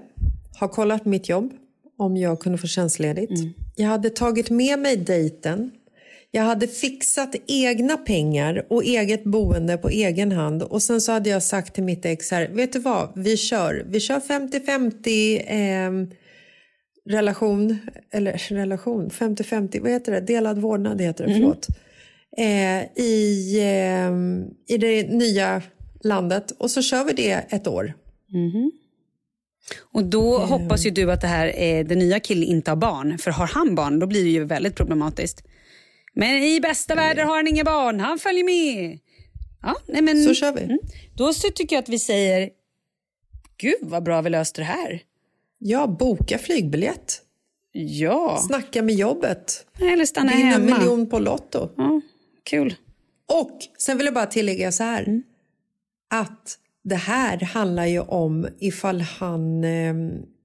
ha 0.59 0.67
kollat 0.67 1.05
mitt 1.05 1.29
jobb 1.29 1.53
om 1.97 2.17
jag 2.17 2.39
kunde 2.39 2.57
få 2.57 2.67
tjänstledigt. 2.67 3.31
Mm. 3.31 3.53
Jag 3.75 3.87
hade 3.87 4.09
tagit 4.09 4.49
med 4.49 4.79
mig 4.79 4.97
dejten. 4.97 5.71
Jag 6.31 6.43
hade 6.43 6.67
fixat 6.67 7.35
egna 7.47 7.97
pengar 7.97 8.65
och 8.69 8.83
eget 8.83 9.23
boende 9.23 9.77
på 9.77 9.89
egen 9.89 10.31
hand. 10.31 10.63
Och 10.63 10.83
sen 10.83 11.01
så 11.01 11.11
hade 11.11 11.29
jag 11.29 11.43
sagt 11.43 11.75
till 11.75 11.83
mitt 11.83 12.05
ex 12.05 12.31
här, 12.31 12.47
vet 12.47 12.73
du 12.73 12.79
vad, 12.79 13.11
vi 13.15 13.37
kör. 13.37 13.85
Vi 13.87 13.99
kör 13.99 14.19
50-50. 14.19 15.41
Eh, 15.47 16.07
relation, 17.09 17.77
eller 18.11 18.37
relation, 18.53 19.09
50-50, 19.09 19.81
vad 19.81 19.91
heter 19.91 20.11
det? 20.11 20.21
Delad 20.21 20.61
vårdnad 20.61 21.01
heter 21.01 21.27
det, 21.27 21.33
förlåt. 21.33 21.67
Eh, 22.37 23.03
i, 23.03 23.59
eh, 23.59 24.75
I 24.75 24.77
det 24.77 25.11
nya 25.11 25.61
landet 26.03 26.51
och 26.51 26.71
så 26.71 26.81
kör 26.81 27.03
vi 27.03 27.13
det 27.13 27.31
ett 27.49 27.67
år. 27.67 27.93
Och 29.79 30.03
då 30.05 30.37
hoppas 30.37 30.85
ju 30.85 30.89
du 30.89 31.11
att 31.11 31.21
det 31.21 31.27
här 31.27 31.47
är, 31.47 31.83
den 31.83 31.99
nya 31.99 32.19
killen 32.19 32.43
inte 32.43 32.71
har 32.71 32.75
barn. 32.75 33.17
För 33.17 33.31
har 33.31 33.47
han 33.47 33.75
barn 33.75 33.99
då 33.99 34.07
blir 34.07 34.23
det 34.23 34.29
ju 34.29 34.43
väldigt 34.45 34.75
problematiskt. 34.75 35.43
Men 36.13 36.43
i 36.43 36.59
bästa 36.61 36.95
världen 36.95 37.27
har 37.27 37.35
han 37.35 37.47
inga 37.47 37.63
barn, 37.63 37.99
han 37.99 38.19
följer 38.19 38.43
med. 38.43 38.99
Ja, 39.61 39.75
nej 39.87 40.01
men, 40.01 40.23
Så 40.23 40.33
kör 40.33 40.53
vi. 40.53 40.61
Mm. 40.63 40.79
Då 41.17 41.33
så 41.33 41.49
tycker 41.49 41.75
jag 41.75 41.83
att 41.83 41.89
vi 41.89 41.99
säger, 41.99 42.49
gud 43.57 43.75
vad 43.81 44.03
bra 44.03 44.21
vi 44.21 44.29
löste 44.29 44.61
det 44.61 44.65
här. 44.65 45.01
Ja, 45.59 45.87
boka 45.87 46.37
flygbiljett. 46.37 47.21
Ja, 47.71 48.43
Snacka 48.47 48.81
med 48.81 48.95
jobbet. 48.95 49.65
eller 49.79 50.05
stanna 50.05 50.31
Vinna 50.31 50.55
en 50.55 50.61
hemma. 50.61 50.77
miljon 50.79 51.09
på 51.09 51.19
Lotto. 51.19 51.69
Ja, 51.77 52.01
kul. 52.43 52.75
Och 53.27 53.59
sen 53.77 53.97
vill 53.97 54.05
jag 54.05 54.13
bara 54.13 54.25
tillägga 54.25 54.71
så 54.71 54.83
här. 54.83 55.03
Mm. 55.03 55.23
Att 56.11 56.57
det 56.83 56.95
här 56.95 57.37
handlar 57.41 57.85
ju 57.85 57.99
om 57.99 58.47
ifall 58.59 59.01
han 59.01 59.63
eh, 59.63 59.93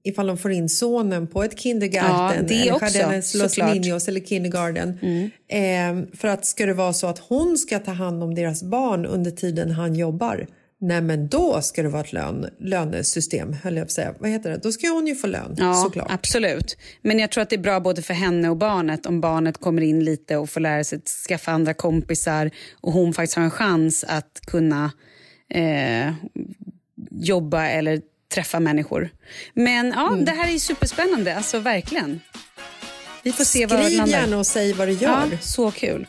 ifall 0.03 0.27
de 0.27 0.37
får 0.37 0.51
in 0.51 0.69
sonen 0.69 1.27
på 1.27 1.43
ett 1.43 1.59
kindergarten 1.59 2.37
Ja, 2.37 2.47
det 2.47 2.61
eller 2.61 2.73
också, 2.73 3.37
Los. 3.43 3.57
Mm. 3.57 3.73
Niños 3.73 4.09
eller 4.09 4.19
kindergarten. 4.19 4.99
Eh, 5.47 6.17
för 6.17 6.27
att 6.27 6.45
ska 6.45 6.65
det 6.65 6.73
vara 6.73 6.93
så 6.93 7.07
att 7.07 7.19
hon 7.19 7.57
ska 7.57 7.79
ta 7.79 7.91
hand 7.91 8.23
om 8.23 8.35
deras 8.35 8.63
barn 8.63 9.05
under 9.05 9.31
tiden 9.31 9.71
han 9.71 9.95
jobbar 9.95 10.47
Nej 10.79 11.01
men 11.01 11.27
då 11.27 11.61
ska 11.61 11.83
det 11.83 11.89
vara 11.89 12.01
ett 12.01 12.13
lön, 12.13 12.45
lönesystem, 12.59 13.53
höll 13.63 13.75
jag 13.75 13.83
på 13.83 13.87
att 13.87 13.91
säga. 13.91 14.13
Vad 14.19 14.29
heter 14.29 14.49
det? 14.49 14.57
Då 14.57 14.71
ska 14.71 14.87
hon 14.87 15.07
ju 15.07 15.15
få 15.15 15.27
lön, 15.27 15.55
Ja, 15.57 15.73
såklart. 15.73 16.07
absolut. 16.11 16.77
Men 17.01 17.19
jag 17.19 17.31
tror 17.31 17.41
att 17.41 17.49
det 17.49 17.55
är 17.55 17.61
bra 17.61 17.79
både 17.79 18.01
för 18.01 18.13
henne 18.13 18.49
och 18.49 18.57
barnet 18.57 19.05
om 19.05 19.21
barnet 19.21 19.57
kommer 19.57 19.81
in 19.81 20.03
lite 20.03 20.37
och 20.37 20.49
får 20.49 20.59
lära 20.59 20.83
sig 20.83 20.97
att 20.97 21.07
skaffa 21.07 21.51
andra 21.51 21.73
kompisar 21.73 22.51
och 22.81 22.91
hon 22.93 23.13
faktiskt 23.13 23.35
har 23.35 23.43
en 23.43 23.51
chans 23.51 24.05
att 24.07 24.41
kunna 24.47 24.91
eh, 25.53 26.13
jobba 27.11 27.65
eller 27.65 28.01
träffa 28.33 28.59
människor. 28.59 29.09
Men 29.53 29.93
ja, 29.95 30.07
Mm. 30.07 30.25
det 30.25 30.31
här 30.31 30.53
är 30.53 30.57
superspännande, 30.59 31.35
alltså 31.35 31.59
verkligen. 31.59 32.21
Vi 33.23 33.31
får 33.31 33.43
se 33.43 33.65
vad 33.65 33.79
det 33.79 33.85
Skriv 33.85 34.07
gärna 34.07 34.37
och 34.37 34.47
säg 34.47 34.73
vad 34.73 34.87
du 34.87 34.91
gör. 34.93 35.27
Ja, 35.31 35.37
så 35.41 35.71
kul. 35.71 36.07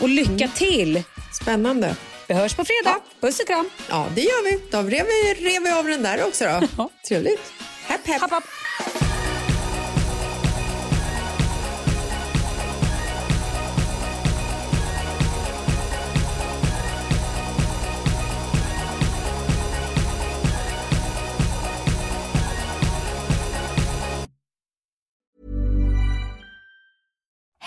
Och 0.00 0.08
lycka 0.08 0.48
till! 0.48 1.02
Spännande. 1.40 1.96
Vi 2.28 2.34
hörs 2.34 2.54
på 2.54 2.64
fredag. 2.64 2.98
Puss 3.20 3.40
och 3.40 3.46
kram! 3.46 3.70
Ja, 3.90 4.06
det 4.14 4.20
gör 4.20 4.44
vi. 4.44 4.60
Då 4.70 4.78
rev 4.82 5.06
vi, 5.06 5.34
rev 5.48 5.62
vi 5.62 5.70
av 5.70 5.84
den 5.86 6.02
där 6.02 6.26
också 6.26 6.44
då. 6.44 6.68
Ja. 6.78 6.88
Trevligt. 7.08 7.40
Hepp, 7.86 8.06
hepp. 8.06 8.20
Hopp, 8.20 8.30
hopp. 8.30 8.44